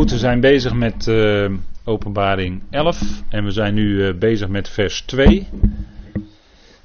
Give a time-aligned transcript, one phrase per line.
[0.00, 1.50] We zijn bezig met uh,
[1.84, 5.48] openbaring 11 en we zijn nu uh, bezig met vers 2.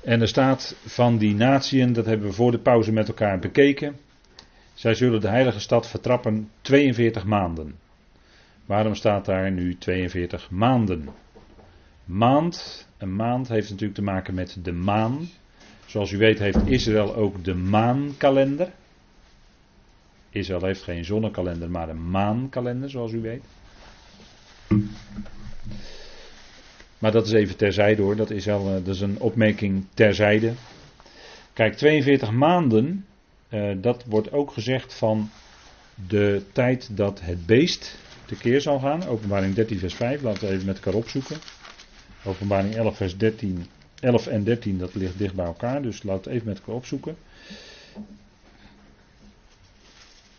[0.03, 3.95] En er staat van die natieën, dat hebben we voor de pauze met elkaar bekeken.
[4.73, 7.75] Zij zullen de heilige stad vertrappen 42 maanden.
[8.65, 11.09] Waarom staat daar nu 42 maanden?
[12.05, 15.29] Maand, een maand heeft natuurlijk te maken met de maan.
[15.85, 18.71] Zoals u weet heeft Israël ook de maankalender.
[20.35, 23.43] Israël heeft geen zonnekalender, maar een maankalender, zoals u weet.
[26.99, 30.53] Maar dat is even terzijde hoor, dat is, al, dat is een opmerking terzijde.
[31.53, 33.05] Kijk, 42 maanden,
[33.49, 35.29] uh, dat wordt ook gezegd van
[36.07, 39.07] de tijd dat het beest tekeer zal gaan.
[39.07, 41.37] Openbaring 13 vers 5, laten we even met elkaar opzoeken.
[42.23, 43.65] Openbaring 11 vers 13,
[43.99, 47.15] 11 en 13, dat ligt dicht bij elkaar, dus laten we even met elkaar opzoeken.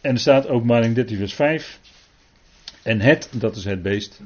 [0.01, 1.81] En er staat openbaring 13 vers 5.
[2.83, 4.21] En het, dat is het beest,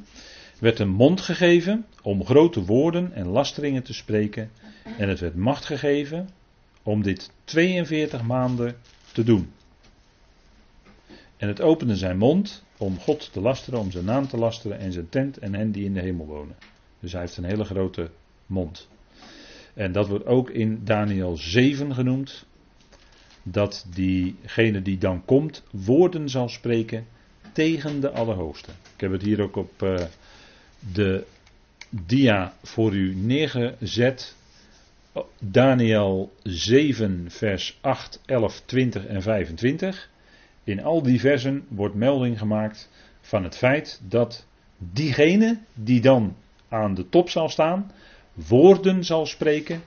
[0.58, 4.50] werd een mond gegeven om grote woorden en lasteringen te spreken.
[4.98, 6.28] En het werd macht gegeven
[6.82, 8.76] om dit 42 maanden
[9.12, 9.52] te doen.
[11.36, 14.92] En het opende zijn mond om God te lasteren, om zijn naam te lasteren en
[14.92, 16.56] zijn tent en hen die in de hemel wonen.
[17.00, 18.10] Dus hij heeft een hele grote
[18.46, 18.88] mond.
[19.74, 22.46] En dat wordt ook in Daniel 7 genoemd
[23.42, 27.06] dat diegene die dan komt woorden zal spreken
[27.52, 28.70] tegen de Allerhoogste.
[28.94, 29.94] Ik heb het hier ook op uh,
[30.92, 31.24] de
[31.90, 34.34] dia voor u neergezet.
[35.38, 40.10] Daniel 7, vers 8, 11, 20 en 25.
[40.64, 44.46] In al die versen wordt melding gemaakt van het feit dat
[44.78, 46.36] diegene die dan
[46.68, 47.92] aan de top zal staan,
[48.32, 49.82] woorden zal spreken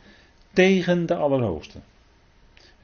[0.53, 1.79] tegen de Allerhoogste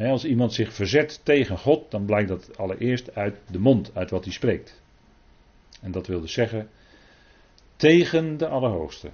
[0.08, 4.24] als iemand zich verzet tegen God, dan blijkt dat allereerst uit de mond, uit wat
[4.24, 4.82] hij spreekt.
[5.82, 6.70] En dat wil dus zeggen
[7.76, 9.10] tegen de Allerhoogste.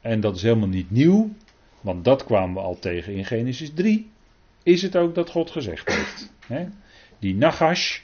[0.00, 1.30] En dat is helemaal niet nieuw,
[1.80, 4.10] want dat kwamen we al tegen in Genesis 3.
[4.62, 6.32] Is het ook dat God gezegd heeft?
[7.18, 8.00] Die Nagash,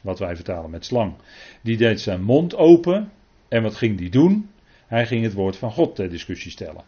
[0.00, 1.14] wat wij vertalen met slang,
[1.60, 3.12] die deed zijn mond open.
[3.48, 4.50] En wat ging die doen?
[4.86, 6.84] Hij ging het woord van God ter discussie stellen.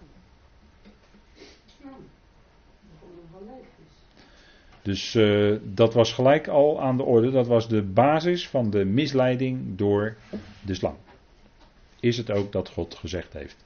[4.89, 7.31] Dus uh, dat was gelijk al aan de orde.
[7.31, 10.17] Dat was de basis van de misleiding door
[10.65, 10.97] de slang.
[12.01, 13.65] Is het ook dat God gezegd heeft?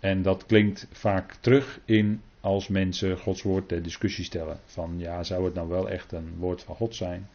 [0.00, 4.60] En dat klinkt vaak terug in als mensen Gods woord ter discussie stellen.
[4.64, 7.28] Van ja, zou het nou wel echt een woord van God zijn?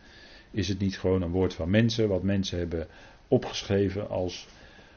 [0.52, 2.88] Is het niet gewoon een woord van mensen, wat mensen hebben
[3.28, 4.48] opgeschreven als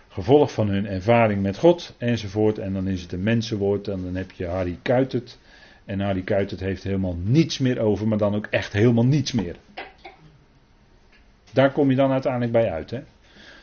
[0.08, 2.58] gevolg van hun ervaring met God enzovoort.
[2.58, 5.38] En dan is het een mensenwoord en dan heb je Harry Kuitert
[5.88, 9.56] en Harry Kuitert heeft helemaal niets meer over, maar dan ook echt helemaal niets meer.
[11.52, 12.90] Daar kom je dan uiteindelijk bij uit.
[12.90, 13.00] Hè?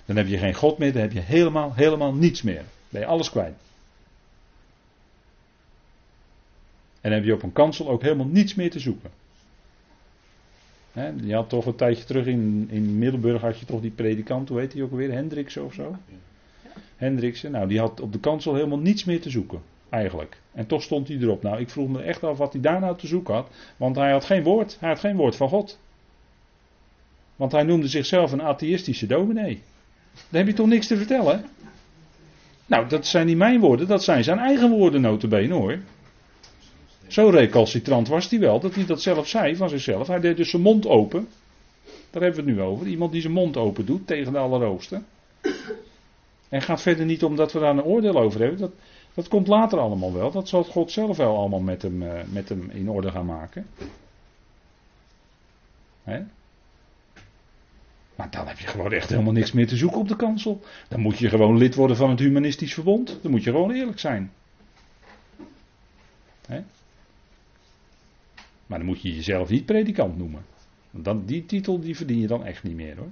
[0.06, 2.64] Dan heb je geen God meer, dan heb je helemaal, helemaal niets meer.
[2.90, 3.54] Ben je alles kwijt.
[7.02, 9.10] En dan heb je op een kansel ook helemaal niets meer te zoeken.
[10.92, 14.50] He, je had toch een tijdje terug in, in Middelburg had je toch die predikant,
[14.50, 15.96] hoe heet hij ook alweer, Hendriksen of zo?
[16.96, 19.62] Hendriksen, nou die had op de kansel helemaal niets meer te zoeken.
[19.96, 20.38] Eigenlijk.
[20.54, 21.44] En toch stond hij erop.
[21.44, 23.48] Nou, ik vroeg me echt af wat hij daar nou te zoeken had.
[23.78, 24.78] Want hij had geen woord.
[24.80, 25.80] Hij had geen woord van God.
[27.36, 29.62] Want hij noemde zichzelf een atheïstische dominee.
[30.14, 31.46] Dan heb je toch niks te vertellen?
[32.66, 33.88] Nou, dat zijn niet mijn woorden.
[33.88, 35.80] Dat zijn zijn eigen woorden notabene hoor.
[37.08, 38.60] Zo recalcitrant was hij wel.
[38.60, 40.08] Dat hij dat zelf zei van zichzelf.
[40.08, 41.28] Hij deed dus zijn mond open.
[42.12, 42.88] Daar hebben we het nu over.
[42.88, 45.02] Iemand die zijn mond open doet tegen de Allerhoogste.
[46.50, 48.60] En gaat verder niet omdat we daar een oordeel over hebben.
[48.60, 48.72] Dat,
[49.16, 50.32] dat komt later allemaal wel.
[50.32, 53.68] Dat zal God zelf wel allemaal met hem, uh, met hem in orde gaan maken.
[58.16, 60.62] Maar dan heb je gewoon echt helemaal niks meer te zoeken op de kansel.
[60.88, 63.20] Dan moet je gewoon lid worden van het Humanistisch Verbond.
[63.22, 64.32] Dan moet je gewoon eerlijk zijn.
[68.66, 70.46] Maar dan moet je jezelf niet predikant noemen.
[70.92, 73.12] Want dan, die titel die verdien je dan echt niet meer hoor.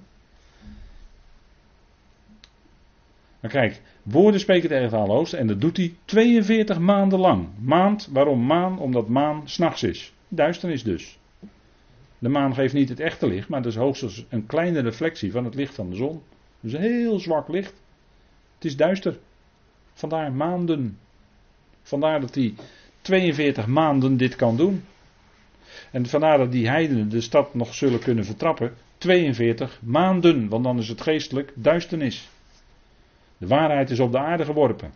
[3.44, 7.48] Maar kijk, woorden spreken tegen de Allerhoogste en dat doet hij 42 maanden lang.
[7.60, 8.80] Maand, waarom maan?
[8.80, 10.14] Omdat maan s'nachts is.
[10.28, 11.20] Duisternis dus.
[12.20, 15.46] De maan geeft niet het echte licht, maar dat is hoogstens een kleine reflectie van
[15.46, 16.22] het licht van de zon.
[16.60, 17.74] Dus heel zwak licht.
[18.56, 19.18] Het is duister.
[19.94, 20.98] Vandaar maanden.
[21.82, 22.54] Vandaar dat hij
[23.02, 24.84] 42 maanden dit kan doen.
[25.92, 28.74] En vandaar dat die heidenen de stad nog zullen kunnen vertrappen.
[28.98, 32.32] 42 maanden, want dan is het geestelijk duisternis.
[33.44, 34.92] De waarheid is op de aarde geworpen.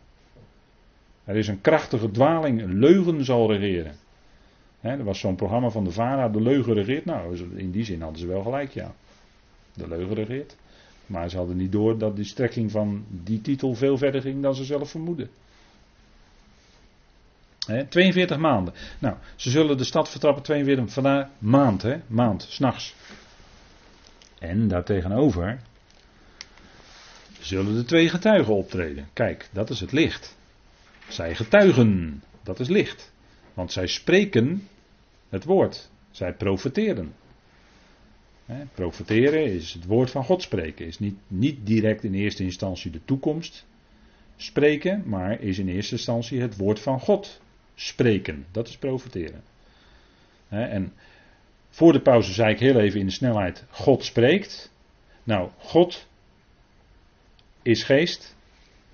[1.23, 3.95] Er is een krachtige dwaling, een leugen zal regeren.
[4.81, 7.05] er was zo'n programma van de VARA, de leugen regeert.
[7.05, 8.93] Nou, in die zin hadden ze wel gelijk, ja.
[9.73, 10.55] de leugen regeert.
[11.05, 14.55] Maar ze hadden niet door dat die strekking van die titel veel verder ging dan
[14.55, 15.29] ze zelf vermoeden.
[17.89, 18.73] 42 maanden.
[18.99, 21.97] Nou, ze zullen de stad vertrappen 42 vandaar maand, hè?
[22.07, 22.95] Maand, s'nachts.
[24.39, 25.59] En daartegenover
[27.47, 29.09] zullen de twee getuigen optreden.
[29.13, 30.37] Kijk, dat is het licht.
[31.07, 33.11] Zij getuigen, dat is licht.
[33.53, 34.67] Want zij spreken
[35.29, 35.89] het woord.
[36.11, 37.13] Zij profeteren.
[38.45, 40.85] He, profeteren is het woord van God spreken.
[40.85, 43.65] Is niet, niet direct in eerste instantie de toekomst
[44.35, 47.41] spreken, maar is in eerste instantie het woord van God
[47.75, 48.45] spreken.
[48.51, 49.43] Dat is profeteren.
[50.49, 50.93] en
[51.69, 54.71] voor de pauze zei ik heel even in de snelheid: God spreekt.
[55.23, 56.06] Nou, God
[57.67, 58.35] is geest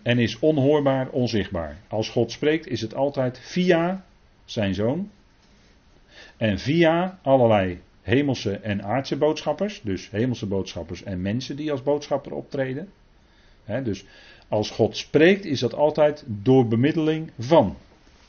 [0.02, 1.78] en is onhoorbaar, onzichtbaar.
[1.88, 4.06] Als God spreekt, is het altijd via
[4.46, 5.10] zijn zoon
[6.38, 12.34] en via allerlei hemelse en aardse boodschappers, dus hemelse boodschappers en mensen die als boodschapper
[12.34, 12.90] optreden.
[13.84, 14.06] dus
[14.48, 17.78] als God spreekt, is dat altijd door bemiddeling van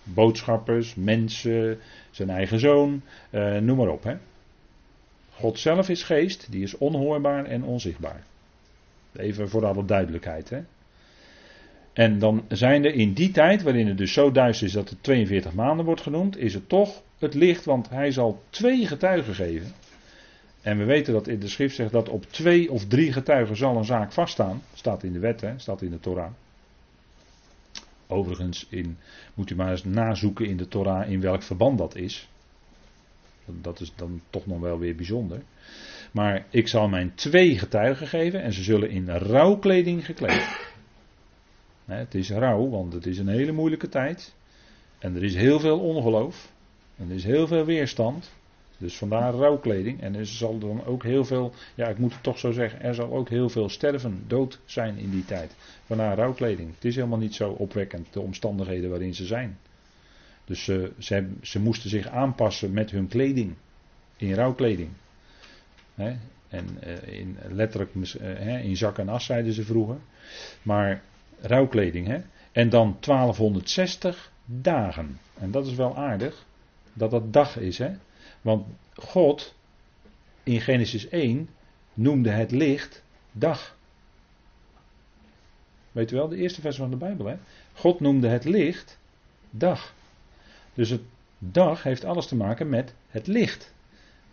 [0.03, 1.79] boodschappers, mensen,
[2.11, 4.05] zijn eigen zoon, eh, noem maar op.
[4.05, 4.17] Hè.
[5.31, 8.23] God zelf is geest, die is onhoorbaar en onzichtbaar.
[9.17, 10.51] Even voor alle duidelijkheid.
[10.51, 10.61] Hè.
[11.93, 15.03] En dan zijn er in die tijd, waarin het dus zo duister is dat het
[15.03, 19.73] 42 maanden wordt genoemd, is het toch het licht, want hij zal twee getuigen geven.
[20.63, 23.77] En we weten dat in de schrift zegt dat op twee of drie getuigen zal
[23.77, 24.63] een zaak vaststaan.
[24.75, 26.31] Staat in de wet, hè, staat in de Torah.
[28.07, 28.99] Overigens in,
[29.35, 32.29] moet u maar eens nazoeken in de Torah in welk verband dat is.
[33.45, 35.43] Dat is dan toch nog wel weer bijzonder.
[36.15, 40.73] Maar ik zal mijn twee getuigen geven en ze zullen in rouwkleding gekleed.
[41.85, 44.35] Het is rouw, want het is een hele moeilijke tijd.
[44.99, 46.53] En er is heel veel ongeloof.
[46.97, 48.33] En er is heel veel weerstand.
[48.79, 50.01] Dus vandaar rouwkleding.
[50.01, 52.95] En er zal dan ook heel veel, ja ik moet het toch zo zeggen, er
[52.95, 55.55] zal ook heel veel sterven, dood zijn in die tijd.
[55.85, 56.75] Vandaar rouwkleding.
[56.75, 59.59] Het is helemaal niet zo opwekkend, de omstandigheden waarin ze zijn.
[60.45, 63.55] Dus ze, ze, ze moesten zich aanpassen met hun kleding.
[64.17, 64.91] In rouwkleding.
[66.49, 69.97] En uh, in, letterlijk uh, in zak en as zeiden ze vroeger.
[70.63, 71.03] Maar
[71.41, 72.07] rouwkleding.
[72.07, 72.21] Hè?
[72.53, 75.19] En dan 1260 dagen.
[75.39, 76.47] En dat is wel aardig
[76.93, 77.79] dat dat dag is.
[77.79, 77.91] Hè?
[78.41, 79.55] Want God
[80.43, 81.49] in Genesis 1
[81.95, 83.03] noemde het licht
[83.33, 83.77] dag.
[85.93, 87.27] Weet u wel, de eerste vers van de Bijbel.
[87.27, 87.37] Hè?
[87.73, 88.99] God noemde het licht
[89.51, 89.95] dag.
[90.75, 91.03] Dus het
[91.39, 93.74] dag heeft alles te maken met het licht.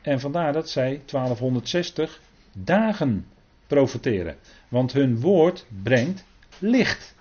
[0.01, 2.21] En vandaar dat zij 1260
[2.53, 3.25] dagen
[3.67, 4.35] profeteren.
[4.67, 6.25] Want hun woord brengt
[6.59, 7.15] licht.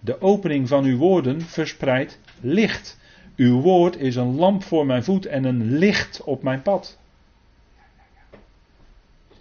[0.00, 2.98] De opening van uw woorden verspreidt licht.
[3.36, 6.98] Uw woord is een lamp voor mijn voet en een licht op mijn pad.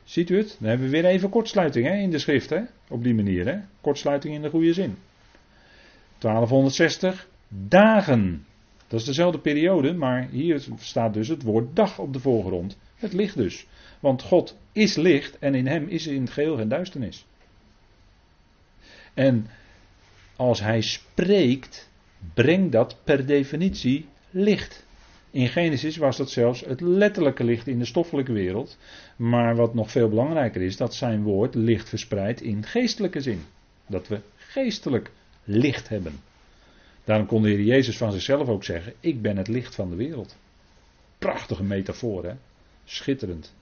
[0.04, 0.56] Ziet u het?
[0.60, 2.50] Dan hebben we weer even kortsluiting hè, in de schrift.
[2.50, 2.62] Hè?
[2.90, 3.46] Op die manier.
[3.46, 3.60] Hè?
[3.82, 4.98] Kortsluiting in de goede zin.
[6.18, 8.46] 1260 dagen.
[8.92, 12.78] Dat is dezelfde periode, maar hier staat dus het woord dag op de voorgrond.
[12.96, 13.68] Het licht dus.
[14.00, 17.26] Want God is licht en in hem is in het geheel geen duisternis.
[19.14, 19.48] En
[20.36, 21.90] als hij spreekt,
[22.34, 24.86] brengt dat per definitie licht.
[25.30, 28.78] In Genesis was dat zelfs het letterlijke licht in de stoffelijke wereld.
[29.16, 33.42] Maar wat nog veel belangrijker is, dat zijn woord licht verspreidt in geestelijke zin.
[33.88, 35.12] Dat we geestelijk
[35.44, 36.20] licht hebben.
[37.04, 39.96] Daarom kon de Heer Jezus van zichzelf ook zeggen: Ik ben het licht van de
[39.96, 40.38] wereld.
[41.18, 42.34] Prachtige metafoor, hè?
[42.86, 43.54] Schitterend.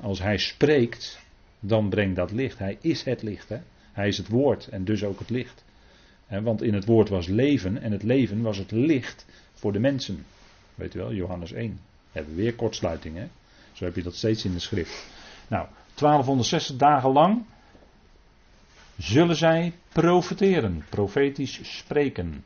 [0.00, 1.20] Als hij spreekt,
[1.60, 2.58] dan brengt dat licht.
[2.58, 3.48] Hij is het licht.
[3.48, 3.58] Hè?
[3.92, 5.64] Hij is het woord en dus ook het licht.
[6.28, 10.24] Want in het woord was leven en het leven was het licht voor de mensen.
[10.74, 11.80] Weet u wel, Johannes 1.
[12.12, 13.26] Hebben we weer kortsluiting, hè?
[13.72, 15.06] Zo heb je dat steeds in de schrift.
[15.48, 17.44] Nou, 1260 dagen lang
[18.98, 22.44] zullen zij profeteren, profetisch spreken.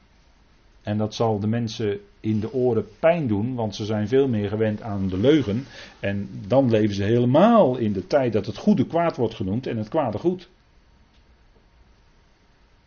[0.82, 4.48] En dat zal de mensen in de oren pijn doen, want ze zijn veel meer
[4.48, 5.66] gewend aan de leugen.
[6.00, 9.76] En dan leven ze helemaal in de tijd dat het goede kwaad wordt genoemd en
[9.76, 10.48] het kwade goed.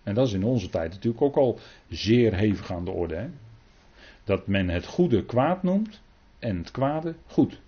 [0.04, 3.16] En dat is in onze tijd natuurlijk ook al zeer hevig aan de orde.
[3.16, 3.28] Hè?
[4.24, 6.02] Dat men het goede kwaad noemt
[6.40, 7.60] en het kwade goed.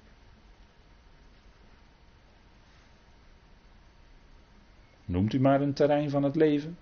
[5.11, 6.77] Noemt u maar een terrein van het leven.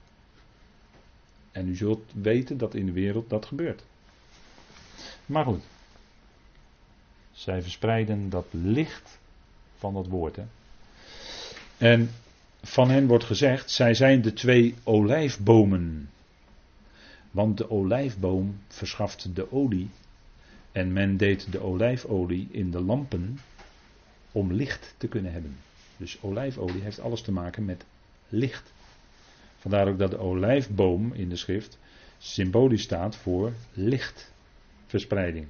[1.52, 3.84] En u zult weten dat in de wereld dat gebeurt.
[5.26, 5.64] Maar goed.
[7.32, 9.20] Zij verspreiden dat licht
[9.76, 10.36] van dat woord.
[10.36, 10.44] Hè?
[11.78, 12.10] En
[12.62, 16.10] van hen wordt gezegd, zij zijn de twee olijfbomen.
[17.32, 19.90] Want de olijfboom verschaft de olie.
[20.72, 23.40] En men deed de olijfolie in de lampen
[24.32, 25.58] om licht te kunnen hebben.
[25.98, 27.86] Dus olijfolie heeft alles te maken met
[28.30, 28.74] licht.
[29.58, 31.80] Vandaar ook dat de olijfboom in de schrift
[32.18, 35.48] symbolisch staat voor lichtverspreiding.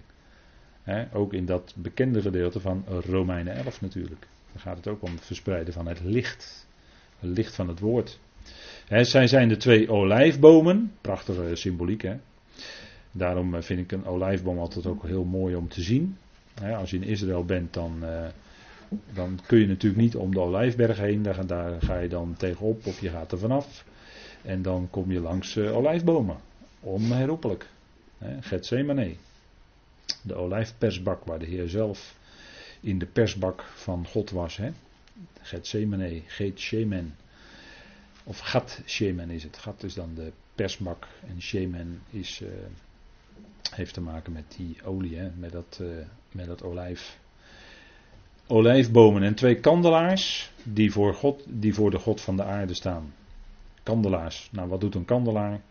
[1.14, 4.28] ook in dat bekende gedeelte van Romeinen 11 natuurlijk.
[4.52, 6.68] Dan gaat het ook om het verspreiden van het licht.
[7.20, 8.20] Het licht van het woord.
[8.88, 10.94] zij zijn de twee olijfbomen.
[11.02, 12.16] Prachtige symboliek hè.
[13.12, 16.18] Daarom eh, vind ik een olijfboom altijd ook heel mooi om te zien.
[16.78, 18.28] als je in Israël bent, dan, uh,
[19.14, 21.22] dan kun je natuurlijk niet om de olijfberg heen.
[21.22, 23.86] Daar, daar, ga je dan tegenop of je gaat er vanaf.
[24.42, 26.38] En dan kom je langs uh, olijfbomen.
[26.80, 27.70] Onherroepelijk.
[28.40, 29.16] Gethsemane.
[30.22, 32.18] De olijfpersbak waar de Heer zelf
[32.80, 34.58] in de persbak van God was.
[34.58, 34.72] Hè?
[35.42, 36.22] Gethsemane,
[36.56, 37.16] Shemen.
[38.24, 39.58] Of Gat Shemen is het.
[39.58, 42.50] Gat is dan de persbak en Shemen is, uh,
[43.72, 45.30] heeft te maken met die olie, hè?
[45.36, 47.20] Met, dat, uh, met dat olijf.
[48.52, 53.14] Olijfbomen en twee kandelaars die voor, God, die voor de God van de aarde staan.
[53.84, 54.50] Kandelaars.
[54.52, 55.62] Nou, wat doet een kandelaar?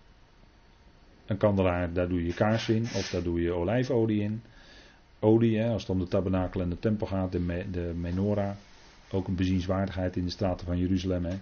[1.26, 4.42] Een kandelaar, daar doe je kaars in of daar doe je olijfolie in.
[5.18, 8.56] Olie, hè, als het om de tabernakel en de tempel gaat, de, de menorah.
[9.10, 11.24] Ook een bezienswaardigheid in de straten van Jeruzalem.
[11.24, 11.36] Hè.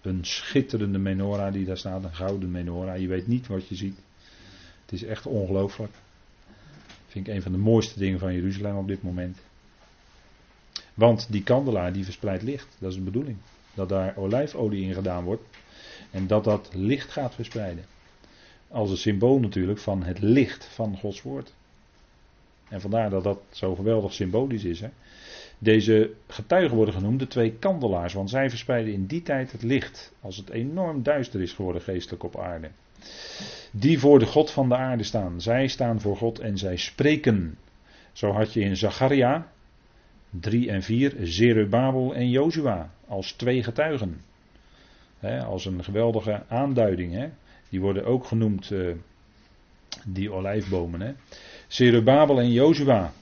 [0.00, 3.00] Een schitterende menorah die daar staat, een gouden menorah.
[3.00, 3.98] Je weet niet wat je ziet.
[4.82, 5.92] Het is echt ongelooflijk.
[7.06, 9.38] Vind ik een van de mooiste dingen van Jeruzalem op dit moment.
[11.00, 12.76] Want die kandelaar die verspreidt licht.
[12.78, 13.36] Dat is de bedoeling.
[13.74, 15.42] Dat daar olijfolie in gedaan wordt.
[16.10, 17.84] En dat dat licht gaat verspreiden.
[18.68, 21.52] Als een symbool natuurlijk van het licht van Gods woord.
[22.68, 24.80] En vandaar dat dat zo geweldig symbolisch is.
[24.80, 24.88] Hè.
[25.58, 30.12] Deze getuigen worden genoemd de twee kandelaars, want zij verspreiden in die tijd het licht.
[30.20, 32.70] Als het enorm duister is geworden geestelijk op aarde.
[33.70, 35.40] Die voor de God van de aarde staan.
[35.40, 37.58] Zij staan voor God en zij spreken.
[38.12, 39.52] Zo had je in Zacharia
[40.30, 44.20] 3 en 4 Zerubabel en Jozua als twee getuigen.
[45.46, 47.30] als een geweldige aanduiding.
[47.68, 48.94] Die worden ook genoemd, uh,
[50.04, 51.00] die olijfbomen.
[51.00, 51.12] Hè.
[51.66, 53.12] Zerubabel en Jozua.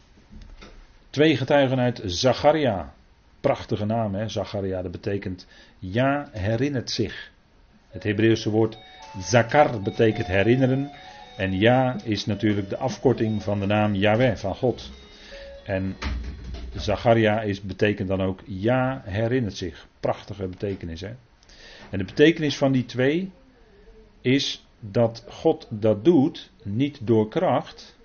[1.11, 2.93] Twee getuigen uit Zacharia.
[3.41, 4.29] Prachtige naam, hè?
[4.29, 5.47] Zacharia, dat betekent
[5.79, 7.31] ja, herinnert zich.
[7.89, 8.79] Het Hebreeuwse woord
[9.19, 10.91] zakar betekent herinneren.
[11.37, 14.91] En ja is natuurlijk de afkorting van de naam Yahweh, van God.
[15.65, 15.97] En
[16.77, 19.87] Zacharia is, betekent dan ook ja, herinnert zich.
[20.01, 21.15] Prachtige betekenis, hè?
[21.91, 23.31] En de betekenis van die twee
[24.21, 27.97] is dat God dat doet niet door kracht,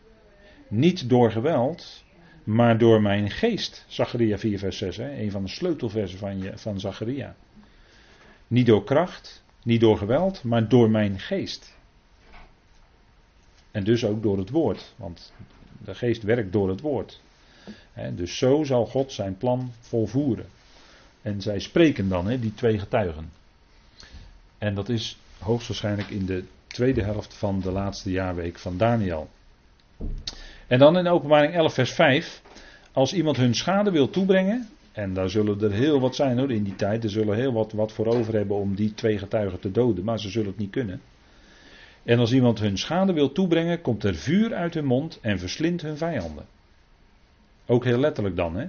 [0.68, 2.04] niet door geweld,
[2.44, 3.86] maar door mijn geest.
[3.88, 5.22] Zacharia 4 vers 6, hè?
[5.22, 7.36] een van de sleutelversen van, je, van Zacharia.
[8.48, 11.78] Niet door kracht, niet door geweld, maar door mijn geest.
[13.72, 15.34] En dus ook door het woord, want
[15.86, 17.22] de geest werkt door het woord.
[18.16, 20.46] Dus zo zal God zijn plan volvoeren.
[21.22, 23.32] En zij spreken dan, die twee getuigen.
[24.58, 29.30] En dat is hoogstwaarschijnlijk in de tweede helft van de laatste jaarweek van Daniel.
[30.68, 32.42] En dan in openbaring 11 vers 5.
[32.92, 34.70] Als iemand hun schade wil toebrengen.
[34.92, 37.04] En daar zullen er heel wat zijn hoor in die tijd.
[37.04, 40.04] Er zullen heel wat, wat voor over hebben om die twee getuigen te doden.
[40.04, 41.02] Maar ze zullen het niet kunnen.
[42.04, 45.82] En als iemand hun schade wil toebrengen, komt er vuur uit hun mond en verslindt
[45.82, 46.46] hun vijanden.
[47.66, 48.68] Ook heel letterlijk dan, hè?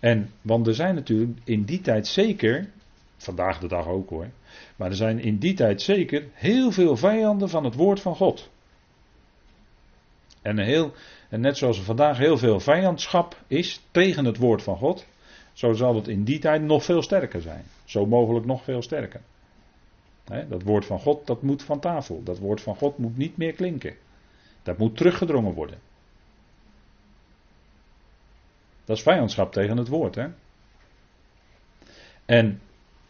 [0.00, 2.68] En, want er zijn natuurlijk in die tijd zeker,
[3.16, 4.28] vandaag de dag ook hoor,
[4.76, 8.50] maar er zijn in die tijd zeker heel veel vijanden van het woord van God.
[10.42, 10.92] En, heel,
[11.28, 15.06] en net zoals er vandaag heel veel vijandschap is tegen het woord van God,
[15.52, 17.64] zo zal het in die tijd nog veel sterker zijn.
[17.84, 19.20] Zo mogelijk nog veel sterker.
[20.24, 22.22] dat woord van God, dat moet van tafel.
[22.22, 23.94] Dat woord van God moet niet meer klinken.
[24.62, 25.78] Dat moet teruggedrongen worden.
[28.84, 30.14] Dat is vijandschap tegen het woord.
[30.14, 30.26] Hè?
[32.24, 32.60] En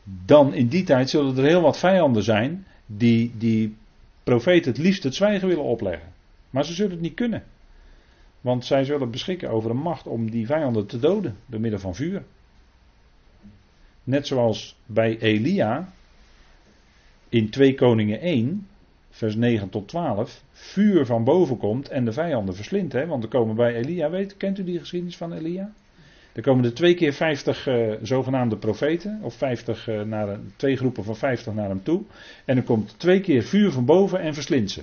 [0.03, 3.77] dan in die tijd zullen er heel wat vijanden zijn die die
[4.23, 6.13] profeet het liefst het zwijgen willen opleggen.
[6.51, 7.45] Maar ze zullen het niet kunnen.
[8.41, 11.95] Want zij zullen beschikken over een macht om die vijanden te doden door middel van
[11.95, 12.25] vuur.
[14.05, 15.93] Net zoals bij Elia
[17.29, 18.69] in 2 Koningen 1,
[19.13, 23.07] vers 9 tot 12, vuur van boven komt en de vijanden verslindt.
[23.07, 25.73] Want er komen bij Elia, weet, kent u die geschiedenis van Elia?
[26.33, 30.77] Er komen er twee keer 50 uh, eh, zogenaamde profeten, of 50 uh, naar twee
[30.77, 32.03] groepen van 50 naar hem toe.
[32.45, 34.83] En er komt twee keer vuur van boven en verslindt ze.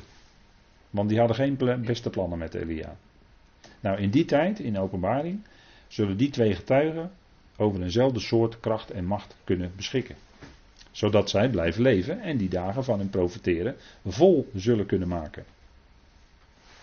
[0.89, 2.95] Want die hadden geen beste plannen met Elia.
[3.79, 5.39] Nou, in die tijd, in openbaring,
[5.87, 7.11] zullen die twee getuigen
[7.57, 10.15] over eenzelfde soort kracht en macht kunnen beschikken.
[10.99, 13.75] Zodat zij blijven leven en die dagen van hun profiteren
[14.05, 15.45] vol zullen kunnen maken.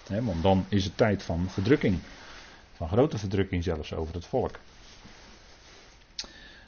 [0.09, 1.99] want dan is het tijd van verdrukking.
[2.73, 4.59] Van grote verdrukking zelfs over het volk.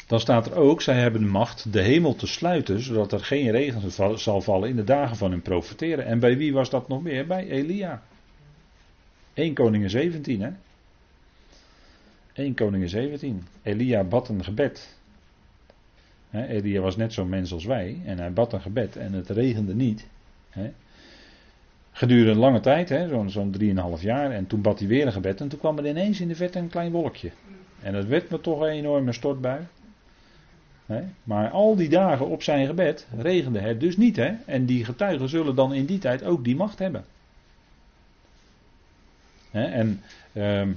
[0.07, 3.51] Dan staat er ook, zij hebben de macht de hemel te sluiten, zodat er geen
[3.51, 6.05] regen zal vallen in de dagen van hun profeteren.
[6.05, 7.27] En bij wie was dat nog meer?
[7.27, 8.03] Bij Elia.
[9.35, 10.51] 1 Koningen 17, hè?
[12.33, 13.47] 1 Koningen 17.
[13.63, 14.98] Elia bad een gebed.
[16.31, 19.75] Elia was net zo'n mens als wij en hij bad een gebed en het regende
[19.75, 20.07] niet.
[21.93, 23.55] Gedurende een lange tijd, zo'n zo'n
[23.97, 24.31] 3,5 jaar.
[24.31, 26.59] En toen bad hij weer een gebed en toen kwam er ineens in de verte
[26.59, 27.31] een klein wolkje.
[27.83, 29.67] En dat werd me toch een enorme stortbui.
[31.23, 34.19] Maar al die dagen op zijn gebed regende het dus niet.
[34.47, 37.05] En die getuigen zullen dan in die tijd ook die macht hebben.
[39.51, 40.73] En, ehm,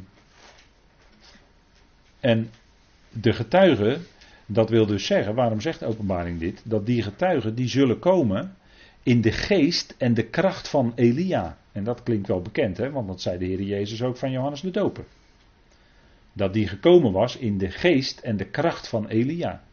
[2.20, 2.50] en
[3.10, 4.06] de getuigen,
[4.54, 6.62] dat wil dus zeggen, waarom zegt de openbaring dit?
[6.66, 8.56] Dat die getuigen die zullen komen
[9.04, 11.58] in de geest en de kracht van Elia.
[11.72, 12.92] En dat klinkt wel bekend, hè?
[12.92, 15.04] want dat zei de Heer Jezus ook van Johannes de Doper.
[16.34, 19.64] Dat die gekomen was in de geest en de kracht van Elia.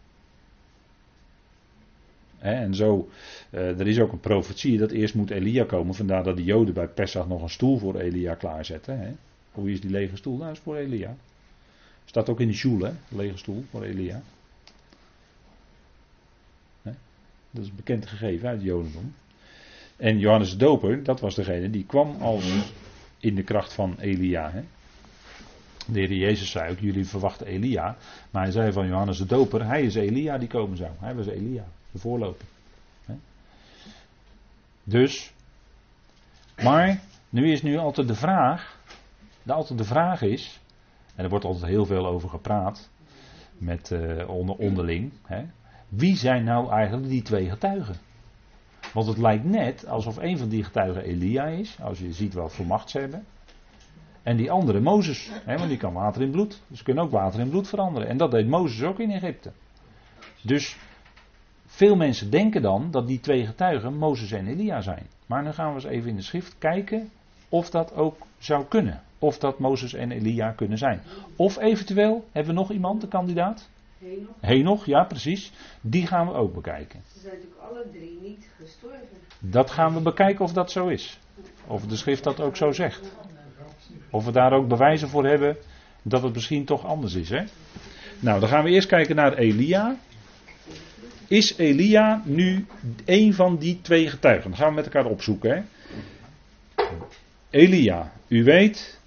[2.38, 3.08] En zo,
[3.50, 5.94] eh, er is ook een profetie dat eerst moet Elia komen.
[5.94, 9.18] Vandaar dat de Joden bij Pesach nog een stoel voor Elia klaarzetten.
[9.52, 10.36] Hoe is die lege stoel?
[10.36, 11.16] Nou, is voor Elia.
[12.04, 13.16] Staat ook in de hè?
[13.16, 14.22] Lege stoel voor Elia.
[17.58, 19.14] Dat is bekend gegeven uit Jodendom.
[19.96, 22.72] En Johannes de Doper, dat was degene die kwam als
[23.18, 24.50] in de kracht van Elia.
[24.50, 24.62] Hè?
[25.86, 27.96] De Heer Jezus zei ook, jullie verwachten Elia.
[28.30, 30.90] Maar hij zei van Johannes de Doper, hij is Elia die komen zou.
[30.98, 32.46] Hij was Elia de voorloper.
[34.84, 35.32] Dus,
[36.62, 38.78] maar nu is nu altijd de vraag,
[39.42, 40.60] de, altijd de vraag is,
[41.14, 42.90] en er wordt altijd heel veel over gepraat,
[43.52, 45.44] met uh, onderling, hè,
[45.88, 47.96] wie zijn nou eigenlijk die twee getuigen?
[48.92, 52.52] Want het lijkt net alsof een van die getuigen Elia is, als je ziet wat
[52.52, 53.24] voor macht ze hebben.
[54.22, 56.62] En die andere Mozes, hè, want die kan water in bloed.
[56.66, 58.08] Dus kunnen ook water in bloed veranderen.
[58.08, 59.52] En dat deed Mozes ook in Egypte.
[60.42, 60.76] Dus
[61.66, 65.06] veel mensen denken dan dat die twee getuigen Mozes en Elia zijn.
[65.26, 67.10] Maar nu gaan we eens even in de schrift kijken
[67.48, 69.02] of dat ook zou kunnen.
[69.18, 71.00] Of dat Mozes en Elia kunnen zijn.
[71.36, 73.68] Of eventueel, hebben we nog iemand, de kandidaat?
[73.98, 74.36] Henoch.
[74.40, 75.52] Henoch, ja precies.
[75.80, 77.02] Die gaan we ook bekijken.
[77.12, 79.08] Ze zijn natuurlijk alle drie niet gestorven.
[79.38, 81.18] Dat gaan we bekijken of dat zo is.
[81.66, 83.16] Of de schrift dat ook zo zegt.
[84.10, 85.56] Of we daar ook bewijzen voor hebben
[86.02, 87.28] dat het misschien toch anders is.
[87.28, 87.44] Hè?
[88.20, 89.96] Nou, dan gaan we eerst kijken naar Elia.
[91.26, 92.66] Is Elia nu
[93.04, 94.50] een van die twee getuigen?
[94.50, 95.50] Dan gaan we met elkaar opzoeken.
[95.50, 95.62] Hè?
[97.50, 99.00] Elia, u weet,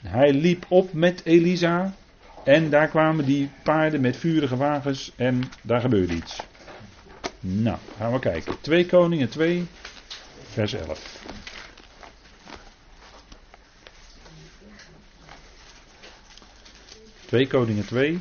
[0.00, 1.94] hij liep op met Elisa.
[2.48, 6.42] En daar kwamen die paarden met vurige wagens en daar gebeurde iets.
[7.40, 8.60] Nou, gaan we kijken.
[8.60, 9.66] 2 Koningen 2,
[10.52, 11.20] vers 11.
[17.26, 18.18] 2 Koningen 2,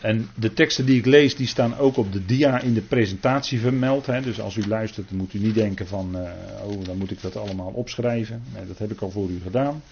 [0.00, 3.60] en de teksten die ik lees, die staan ook op de dia in de presentatie
[3.60, 4.06] vermeld.
[4.06, 4.20] Hè.
[4.20, 6.30] Dus als u luistert, moet u niet denken van, uh,
[6.64, 8.42] oh, dan moet ik dat allemaal opschrijven.
[8.54, 9.82] Nee, dat heb ik al voor u gedaan.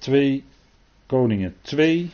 [0.00, 0.44] 2
[1.06, 2.10] Koningen 2.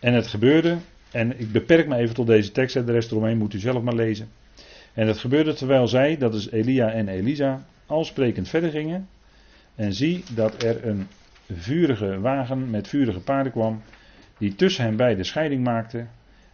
[0.00, 0.76] En het gebeurde,
[1.10, 3.94] en ik beperk me even tot deze tekst, de rest eromheen moet u zelf maar
[3.94, 4.28] lezen.
[4.94, 9.08] En het gebeurde terwijl zij, dat is Elia en Elisa, al sprekend verder gingen.
[9.74, 11.06] En zie dat er een
[11.52, 13.82] vurige wagen met vurige paarden kwam,
[14.38, 16.06] die tussen hen beiden scheiding maakte.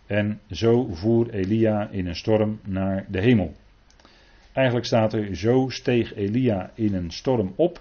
[0.07, 3.55] En zo voer Elia in een storm naar de hemel.
[4.53, 7.81] Eigenlijk staat er: Zo steeg Elia in een storm op.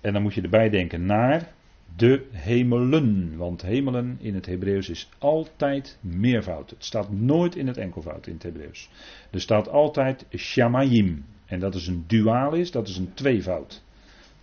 [0.00, 1.52] En dan moet je erbij denken naar
[1.96, 3.36] de hemelen.
[3.36, 6.70] Want hemelen in het Hebreeuws is altijd meervoud.
[6.70, 8.90] Het staat nooit in het enkelvoud in het Hebreeuws.
[9.30, 11.24] Er staat altijd shamayim.
[11.46, 13.82] En dat is een dualis, dat is een tweevoud.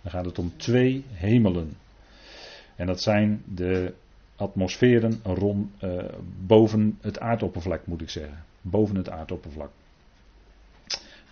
[0.02, 1.76] Dan gaat het om twee hemelen.
[2.76, 3.94] En dat zijn de
[4.36, 6.04] atmosferen rond, uh,
[6.46, 8.44] boven het aardoppervlak, moet ik zeggen.
[8.60, 9.70] Boven het aardoppervlak.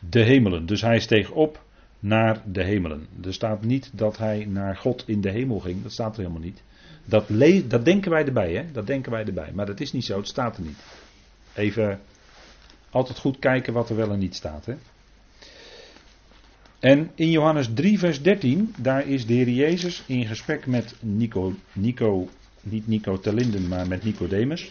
[0.09, 0.67] De hemelen.
[0.67, 1.65] Dus hij steeg op
[2.01, 3.07] naar de hemelen.
[3.25, 5.83] Er staat niet dat hij naar God in de hemel ging.
[5.83, 6.63] Dat staat er helemaal niet.
[7.05, 7.25] Dat,
[7.71, 8.73] dat denken wij erbij, hè?
[8.73, 9.51] Dat denken wij erbij.
[9.55, 10.79] Maar dat is niet zo, het staat er niet.
[11.55, 12.01] Even
[12.91, 14.75] altijd goed kijken wat er wel en niet staat, hè?
[16.81, 21.55] En in Johannes 3, vers 13, daar is de Heer Jezus in gesprek met Nico,
[21.73, 22.29] Nico
[22.63, 24.71] niet Nico Telinden, maar met Nicodemus.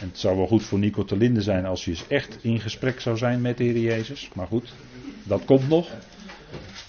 [0.00, 3.00] En het zou wel goed voor Nico Telinde zijn als hij eens echt in gesprek
[3.00, 4.30] zou zijn met de Heer Jezus.
[4.34, 4.72] Maar goed,
[5.22, 5.90] dat komt nog.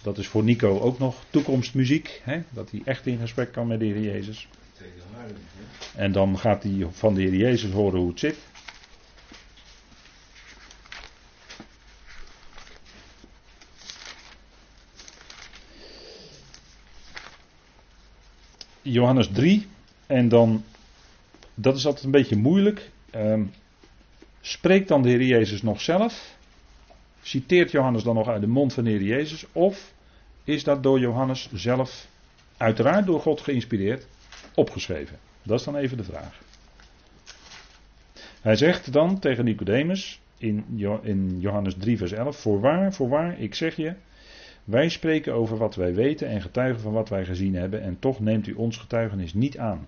[0.03, 2.21] Dat is voor Nico ook nog toekomstmuziek.
[2.23, 2.41] Hè?
[2.49, 4.47] Dat hij echt in gesprek kan met de Heer Jezus.
[5.95, 8.37] En dan gaat hij van de Heer Jezus horen hoe het zit.
[18.81, 19.67] Johannes 3.
[20.05, 20.63] En dan,
[21.53, 22.89] dat is altijd een beetje moeilijk.
[23.09, 23.43] Ehm,
[24.41, 26.35] spreekt dan de Heer Jezus nog zelf?
[27.21, 29.45] Citeert Johannes dan nog uit de mond van de Heer Jezus?
[29.51, 29.93] Of
[30.43, 32.07] is dat door Johannes zelf,
[32.57, 34.07] uiteraard door God geïnspireerd,
[34.55, 35.17] opgeschreven?
[35.43, 36.39] Dat is dan even de vraag.
[38.41, 40.65] Hij zegt dan tegen Nicodemus in,
[41.01, 43.93] in Johannes 3, vers 11: Voorwaar, voorwaar, ik zeg je.
[44.63, 48.19] Wij spreken over wat wij weten en getuigen van wat wij gezien hebben, en toch
[48.19, 49.87] neemt u ons getuigenis niet aan.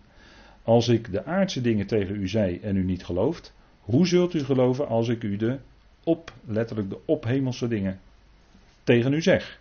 [0.69, 4.43] Als ik de aardse dingen tegen u zei en u niet gelooft, hoe zult u
[4.43, 5.57] geloven als ik u de
[6.03, 7.99] op, letterlijk de ophemelse dingen,
[8.83, 9.59] tegen u zeg?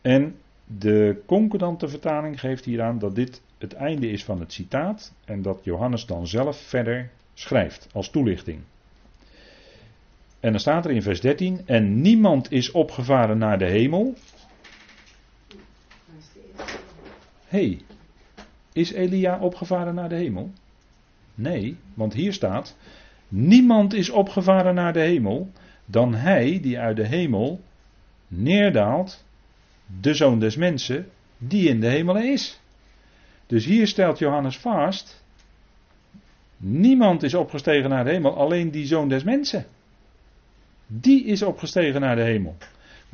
[0.00, 5.42] En de concordante vertaling geeft hieraan dat dit het einde is van het citaat en
[5.42, 8.60] dat Johannes dan zelf verder schrijft als toelichting.
[10.40, 14.14] En dan staat er in vers 13: En niemand is opgevaren naar de hemel.
[17.44, 17.80] hey,
[18.74, 20.50] is Elia opgevaren naar de hemel?
[21.34, 22.76] Nee, want hier staat:
[23.28, 25.50] Niemand is opgevaren naar de hemel
[25.84, 27.60] dan hij die uit de hemel
[28.28, 29.24] neerdaalt,
[30.00, 31.06] de zoon des mensen,
[31.38, 32.60] die in de hemel is.
[33.46, 35.24] Dus hier stelt Johannes vast:
[36.56, 39.66] niemand is opgestegen naar de hemel, alleen die zoon des mensen.
[40.86, 42.56] Die is opgestegen naar de hemel.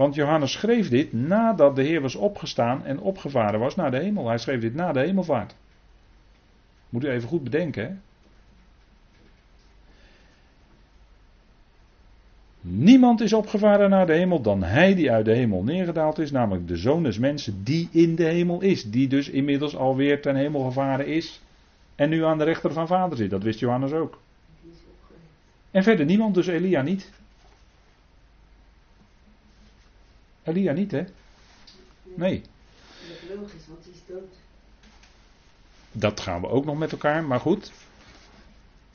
[0.01, 4.29] Want Johannes schreef dit nadat de Heer was opgestaan en opgevaren was naar de hemel.
[4.29, 5.55] Hij schreef dit na de hemelvaart.
[6.89, 7.83] Moet u even goed bedenken.
[7.83, 7.95] Hè?
[12.61, 16.69] Niemand is opgevaren naar de hemel dan hij die uit de hemel neergedaald is, namelijk
[16.69, 18.91] de zoon des mensen die in de hemel is.
[18.91, 21.43] Die dus inmiddels alweer ten hemel gevaren is
[21.95, 23.31] en nu aan de rechter van vader zit.
[23.31, 24.21] Dat wist Johannes ook.
[25.71, 27.11] En verder niemand, dus Elia niet.
[30.43, 31.05] Elia niet, hè?
[32.17, 32.41] Nee.
[32.41, 34.35] Dat is logisch, want hij is dood.
[35.93, 37.73] Dat gaan we ook nog met elkaar, maar goed.